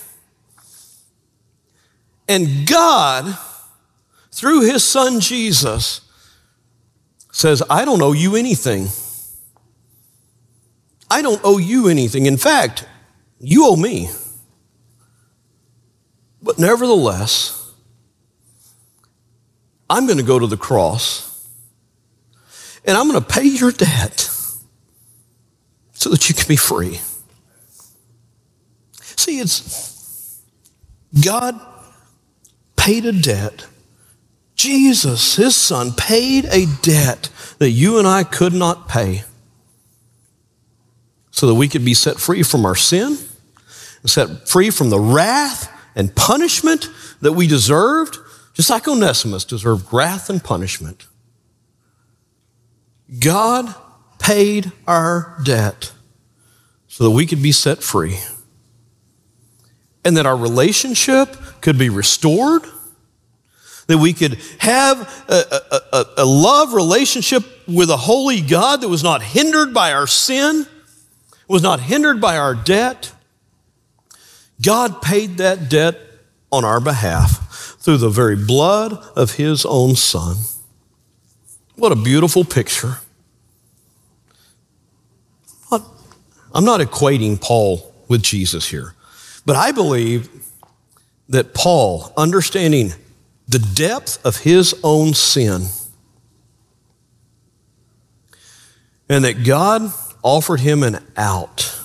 And 2.30 2.68
God, 2.68 3.38
through 4.32 4.62
his 4.62 4.84
son 4.84 5.20
Jesus, 5.20 6.02
says, 7.32 7.64
I 7.70 7.86
don't 7.86 8.02
owe 8.02 8.14
you 8.14 8.36
anything. 8.36 8.88
I 11.10 11.22
don't 11.22 11.42
owe 11.44 11.58
you 11.58 11.88
anything. 11.88 12.26
In 12.26 12.38
fact, 12.38 12.86
you 13.40 13.66
owe 13.68 13.76
me. 13.76 14.10
But 16.42 16.58
nevertheless, 16.58 17.74
I'm 19.90 20.08
going 20.08 20.18
to 20.18 20.24
go 20.24 20.40
to 20.40 20.48
the 20.48 20.58
cross 20.58 21.48
and 22.86 22.98
I'm 22.98 23.10
going 23.10 23.22
to 23.22 23.28
pay 23.28 23.44
your 23.44 23.72
debt 23.72 24.30
so 25.92 26.10
that 26.10 26.30
you 26.30 26.36
can 26.36 26.48
be 26.48 26.56
free. 26.56 27.00
See, 29.18 29.40
it's 29.40 30.42
God 31.24 31.60
paid 32.76 33.06
a 33.06 33.12
debt. 33.12 33.66
Jesus, 34.62 35.38
his 35.38 35.56
son, 35.56 35.92
paid 35.92 36.46
a 36.46 36.68
debt 36.84 37.30
that 37.58 37.72
you 37.72 37.98
and 37.98 38.08
I 38.08 38.24
could 38.24 38.54
not 38.54 38.88
pay 38.88 39.24
so 41.32 41.48
that 41.48 41.56
we 41.56 41.68
could 41.68 41.84
be 41.84 41.96
set 41.96 42.20
free 42.20 42.44
from 42.44 42.64
our 42.64 42.76
sin, 42.76 43.18
set 44.06 44.48
free 44.48 44.70
from 44.70 44.92
the 44.92 45.00
wrath 45.00 45.68
and 45.96 46.16
punishment 46.16 46.88
that 47.22 47.34
we 47.34 47.48
deserved, 47.48 48.20
just 48.54 48.70
like 48.70 48.88
Onesimus 48.88 49.46
deserved 49.46 49.92
wrath 49.92 50.30
and 50.30 50.44
punishment. 50.44 51.08
God 53.20 53.74
paid 54.20 54.72
our 54.86 55.40
debt 55.44 55.92
so 56.88 57.06
that 57.06 57.12
we 57.12 57.26
could 57.26 57.42
be 57.42 57.52
set 57.52 57.82
free 57.82 58.20
and 60.06 60.16
that 60.18 60.28
our 60.28 60.38
relationship 60.38 61.36
could 61.62 61.80
be 61.80 61.90
restored, 61.90 62.62
that 63.92 63.98
we 63.98 64.14
could 64.14 64.40
have 64.60 65.26
a, 65.28 65.62
a, 65.94 66.06
a, 66.18 66.26
love 66.26 66.74
relationship 66.74 67.44
with 67.68 67.90
a 67.90 67.98
holy 67.98 68.42
God 68.42 68.82
that 68.82 68.90
was 68.90 69.04
not 69.04 69.22
hindered 69.22 69.74
by 69.74 69.94
our 69.94 70.08
sin, 70.08 70.66
was 71.48 71.62
not 71.62 71.80
hindered 71.80 72.22
by 72.22 72.38
our 72.38 72.56
debt. 72.56 73.14
God 74.62 75.02
paid 75.02 75.38
that 75.38 75.70
debt 75.70 76.00
on 76.52 76.64
our 76.66 76.80
behalf 76.80 77.78
through 77.80 77.98
the 77.98 78.10
very 78.10 78.36
blood 78.36 78.94
of 79.16 79.36
his 79.36 79.66
own 79.66 79.96
son. 79.96 80.38
What 81.76 81.92
a 81.92 81.96
beautiful 81.96 82.44
picture. 82.44 82.98
I'm 86.54 86.66
not 86.66 86.82
equating 86.82 87.40
Paul 87.40 87.94
with 88.08 88.22
Jesus 88.22 88.70
here, 88.70 88.94
but 89.46 89.56
I 89.56 89.72
believe 89.72 90.30
that 91.30 91.54
Paul, 91.54 92.12
understanding 92.18 92.94
the 93.52 93.60
depth 93.60 94.26
of 94.26 94.38
his 94.38 94.74
own 94.82 95.14
sin, 95.14 95.68
and 99.10 99.26
that 99.26 99.44
God 99.44 99.92
offered 100.24 100.62
him 100.62 100.84
an 100.84 101.06
out 101.18 101.80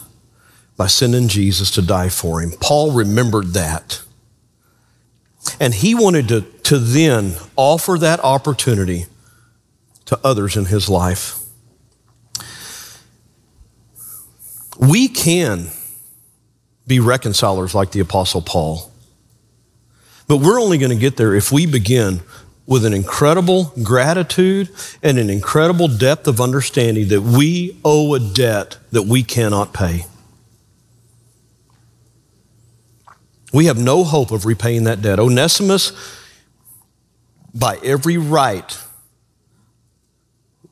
by 0.76 0.86
sending 0.86 1.26
Jesus 1.26 1.72
to 1.72 1.82
die 1.82 2.08
for 2.08 2.40
him. 2.40 2.52
Paul 2.60 2.92
remembered 2.92 3.54
that. 3.54 4.02
And 5.58 5.74
he 5.74 5.94
wanted 5.94 6.28
to, 6.28 6.42
to 6.42 6.78
then 6.78 7.34
offer 7.56 7.98
that 7.98 8.20
opportunity 8.20 9.06
to 10.04 10.18
others 10.22 10.56
in 10.56 10.66
his 10.66 10.88
life. 10.88 11.38
We 14.78 15.08
can 15.08 15.70
be 16.86 17.00
reconcilers 17.00 17.74
like 17.74 17.90
the 17.90 18.00
Apostle 18.00 18.42
Paul. 18.42 18.92
But 20.28 20.38
we're 20.38 20.60
only 20.60 20.78
going 20.78 20.90
to 20.90 20.96
get 20.96 21.16
there 21.16 21.34
if 21.34 21.52
we 21.52 21.66
begin 21.66 22.20
with 22.66 22.84
an 22.84 22.92
incredible 22.92 23.72
gratitude 23.82 24.68
and 25.02 25.18
an 25.18 25.30
incredible 25.30 25.86
depth 25.86 26.26
of 26.26 26.40
understanding 26.40 27.08
that 27.08 27.22
we 27.22 27.78
owe 27.84 28.14
a 28.14 28.18
debt 28.18 28.78
that 28.90 29.02
we 29.02 29.22
cannot 29.22 29.72
pay. 29.72 30.04
We 33.52 33.66
have 33.66 33.78
no 33.78 34.02
hope 34.02 34.32
of 34.32 34.44
repaying 34.44 34.84
that 34.84 35.00
debt. 35.00 35.20
Onesimus, 35.20 35.92
by 37.54 37.78
every 37.84 38.18
right, 38.18 38.78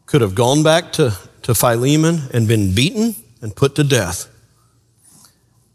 could 0.07 0.21
have 0.21 0.35
gone 0.35 0.63
back 0.63 0.93
to, 0.95 1.17
to 1.43 1.55
Philemon 1.55 2.23
and 2.35 2.49
been 2.49 2.75
beaten 2.75 3.15
and 3.41 3.55
put 3.55 3.77
to 3.77 3.85
death. 3.85 4.29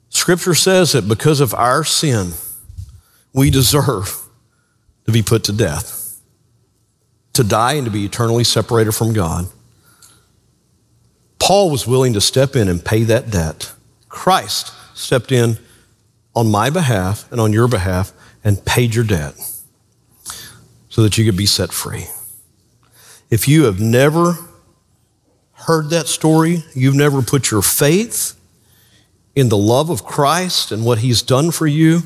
Scripture 0.10 0.54
says 0.54 0.92
that 0.92 1.08
because 1.08 1.40
of 1.40 1.54
our 1.54 1.84
sin, 1.84 2.34
we 3.34 3.50
deserve 3.50 4.22
to 5.06 5.12
be 5.12 5.22
put 5.22 5.44
to 5.46 5.52
death, 5.52 6.20
to 7.34 7.44
die 7.44 7.74
and 7.74 7.86
to 7.86 7.92
be 7.92 8.06
eternally 8.06 8.44
separated 8.44 8.94
from 8.94 9.14
God. 9.14 9.48
Paul 11.40 11.72
was 11.72 11.88
willing 11.88 12.14
to 12.14 12.22
step 12.22 12.56
in 12.56 12.68
and 12.68 12.84
pay 12.84 13.04
that 13.04 13.32
debt. 13.32 13.74
Christ 14.08 14.74
stepped 14.94 15.32
in 15.32 15.58
on 16.36 16.52
my 16.52 16.70
behalf 16.70 17.30
and 17.32 17.42
on 17.42 17.54
your 17.54 17.68
behalf 17.68 18.12
and 18.44 18.64
paid 18.66 18.94
your 18.94 19.04
debt 19.04 19.34
so 20.90 21.02
that 21.02 21.18
you 21.18 21.26
could 21.26 21.38
be 21.38 21.46
set 21.46 21.72
free. 21.72 22.06
If 23.30 23.48
you 23.48 23.66
have 23.66 23.80
never 23.80 24.38
heard 25.54 25.90
that 25.90 26.08
story, 26.08 26.64
you've 26.74 26.96
never 26.96 27.22
put 27.22 27.52
your 27.52 27.62
faith 27.62 28.36
in 29.36 29.50
the 29.50 29.58
love 29.58 29.90
of 29.90 30.04
Christ 30.04 30.72
and 30.72 30.84
what 30.84 31.00
he's 31.00 31.22
done 31.22 31.52
for 31.52 31.68
you, 31.68 32.02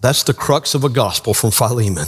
that's 0.00 0.22
the 0.22 0.34
crux 0.34 0.74
of 0.74 0.84
a 0.84 0.88
gospel 0.88 1.34
from 1.34 1.50
Philemon. 1.50 2.06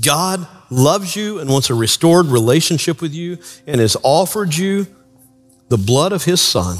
God 0.00 0.46
loves 0.70 1.16
you 1.16 1.38
and 1.38 1.50
wants 1.50 1.70
a 1.70 1.74
restored 1.74 2.26
relationship 2.26 3.02
with 3.02 3.12
you 3.12 3.38
and 3.66 3.80
has 3.80 3.96
offered 4.02 4.56
you 4.56 4.86
the 5.68 5.78
blood 5.78 6.12
of 6.12 6.24
his 6.24 6.40
son, 6.40 6.78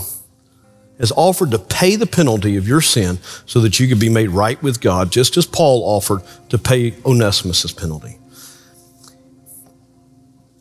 has 0.99 1.13
offered 1.17 1.51
to 1.51 1.59
pay 1.59 1.97
the 1.97 2.07
penalty 2.07 2.57
of 2.57 2.67
your 2.67 2.81
sin 2.81 3.19
so 3.45 3.61
that 3.61 3.81
you 3.81 3.89
could 3.89 4.01
be 4.01 4.09
made 4.09 4.31
right 4.31 4.63
with 4.63 4.81
God, 4.81 5.11
just 5.11 5.37
as 5.37 5.47
Paul 5.47 5.83
offered 5.85 6.23
to 6.49 6.59
pay 6.59 6.95
Onesimus' 7.05 7.73
penalty. 7.73 8.19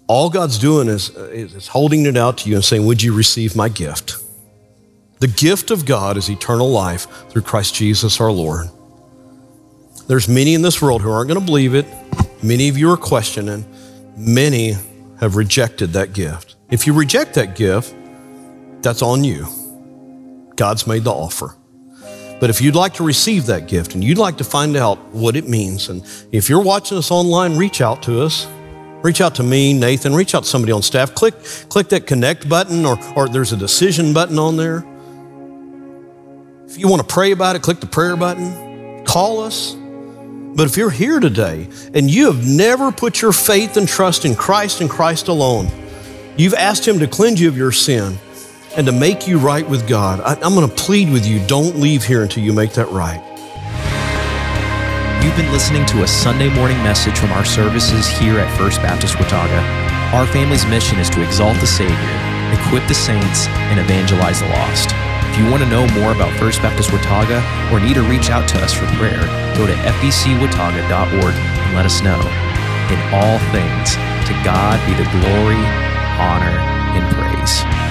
All 0.07 0.29
God's 0.29 0.57
doing 0.57 0.87
is, 0.87 1.09
is 1.09 1.67
holding 1.67 2.05
it 2.05 2.17
out 2.17 2.39
to 2.39 2.49
you 2.49 2.55
and 2.55 2.63
saying, 2.65 2.85
Would 2.85 3.03
you 3.03 3.13
receive 3.13 3.55
my 3.55 3.69
gift? 3.69 4.15
The 5.19 5.27
gift 5.27 5.71
of 5.71 5.85
God 5.85 6.17
is 6.17 6.29
eternal 6.29 6.69
life 6.69 7.07
through 7.29 7.41
Christ 7.41 7.73
Jesus 7.73 8.21
our 8.21 8.31
Lord. 8.31 8.67
There's 10.07 10.27
many 10.27 10.53
in 10.53 10.61
this 10.61 10.81
world 10.81 11.01
who 11.01 11.11
aren't 11.11 11.27
going 11.27 11.39
to 11.39 11.45
believe 11.45 11.73
it. 11.73 11.85
Many 12.43 12.69
of 12.69 12.77
you 12.77 12.91
are 12.91 12.97
questioning. 12.97 13.65
Many 14.15 14.75
have 15.19 15.35
rejected 15.35 15.93
that 15.93 16.13
gift. 16.13 16.55
If 16.69 16.85
you 16.85 16.93
reject 16.93 17.33
that 17.33 17.55
gift, 17.55 17.95
that's 18.81 19.01
on 19.01 19.23
you. 19.23 19.47
God's 20.55 20.85
made 20.85 21.03
the 21.03 21.11
offer. 21.11 21.55
But 22.39 22.51
if 22.51 22.61
you'd 22.61 22.75
like 22.75 22.93
to 22.95 23.03
receive 23.03 23.47
that 23.47 23.67
gift 23.67 23.95
and 23.95 24.03
you'd 24.03 24.19
like 24.19 24.37
to 24.37 24.43
find 24.43 24.77
out 24.77 24.99
what 25.13 25.35
it 25.35 25.49
means, 25.49 25.89
and 25.89 26.05
if 26.31 26.49
you're 26.49 26.61
watching 26.61 26.97
us 26.97 27.09
online, 27.09 27.57
reach 27.57 27.81
out 27.81 28.03
to 28.03 28.21
us 28.21 28.47
reach 29.01 29.21
out 29.21 29.35
to 29.35 29.43
me, 29.43 29.73
Nathan, 29.73 30.13
reach 30.13 30.35
out 30.35 30.43
to 30.43 30.49
somebody 30.49 30.73
on 30.73 30.81
staff. 30.81 31.15
Click, 31.15 31.33
click 31.69 31.87
that 31.89 32.05
connect 32.07 32.49
button 32.49 32.85
or, 32.85 32.97
or 33.15 33.29
there's 33.29 33.53
a 33.53 33.57
decision 33.57 34.13
button 34.13 34.37
on 34.37 34.57
there. 34.57 34.83
If 36.67 36.77
you 36.77 36.89
want 36.89 37.07
to 37.07 37.07
pray 37.07 37.31
about 37.31 37.55
it, 37.55 37.61
click 37.61 37.79
the 37.79 37.87
prayer 37.87 38.17
button. 38.17 39.05
Call 39.05 39.39
us. 39.39 39.73
But 39.73 40.67
if 40.67 40.75
you're 40.75 40.91
here 40.91 41.21
today 41.21 41.69
and 41.93 42.11
you 42.11 42.25
have 42.25 42.45
never 42.45 42.91
put 42.91 43.21
your 43.21 43.31
faith 43.31 43.77
and 43.77 43.87
trust 43.87 44.25
in 44.25 44.35
Christ 44.35 44.81
and 44.81 44.89
Christ 44.89 45.29
alone, 45.29 45.69
you've 46.35 46.53
asked 46.53 46.85
Him 46.85 46.99
to 46.99 47.07
cleanse 47.07 47.39
you 47.39 47.47
of 47.47 47.55
your 47.55 47.71
sin 47.71 48.17
and 48.75 48.85
to 48.85 48.91
make 48.91 49.29
you 49.29 49.39
right 49.39 49.67
with 49.67 49.87
God, 49.87 50.19
I, 50.19 50.33
am 50.45 50.55
going 50.55 50.67
to 50.67 50.75
plead 50.75 51.09
with 51.09 51.25
you 51.25 51.39
don't 51.47 51.77
leave 51.77 52.03
here 52.03 52.23
until 52.23 52.43
you 52.43 52.51
make 52.51 52.73
that 52.73 52.89
right. 52.89 53.23
You've 55.23 55.37
been 55.37 55.51
listening 55.53 55.85
to 55.85 56.03
a 56.03 56.07
Sunday 56.07 56.53
morning 56.53 56.77
message 56.83 57.17
from 57.17 57.31
our 57.31 57.45
services 57.45 58.09
here 58.09 58.39
at 58.39 58.57
First 58.57 58.81
Baptist 58.81 59.17
Watauga. 59.17 59.61
Our 60.13 60.27
family's 60.27 60.65
mission 60.65 60.99
is 60.99 61.09
to 61.11 61.23
exalt 61.23 61.57
the 61.61 61.67
Savior, 61.67 61.95
equip 62.51 62.85
the 62.89 62.93
saints, 62.93 63.47
and 63.47 63.79
evangelize 63.79 64.41
the 64.41 64.49
lost. 64.49 65.06
If 65.37 65.45
you 65.45 65.51
want 65.51 65.61
to 65.61 65.69
know 65.69 65.85
more 65.89 66.13
about 66.13 66.35
First 66.39 66.63
Baptist 66.63 66.91
Watauga 66.91 67.45
or 67.71 67.79
need 67.79 67.93
to 67.93 68.01
reach 68.01 68.31
out 68.31 68.49
to 68.49 68.57
us 68.57 68.73
for 68.73 68.87
prayer, 68.97 69.21
go 69.55 69.67
to 69.67 69.73
fbcwatauga.org 69.73 71.35
and 71.35 71.75
let 71.75 71.85
us 71.85 72.01
know. 72.01 72.17
In 72.89 72.97
all 73.13 73.37
things, 73.53 73.93
to 74.25 74.33
God 74.41 74.81
be 74.89 74.97
the 74.97 75.07
glory, 75.13 75.61
honor, 76.17 76.57
and 76.97 77.05
praise. 77.13 77.86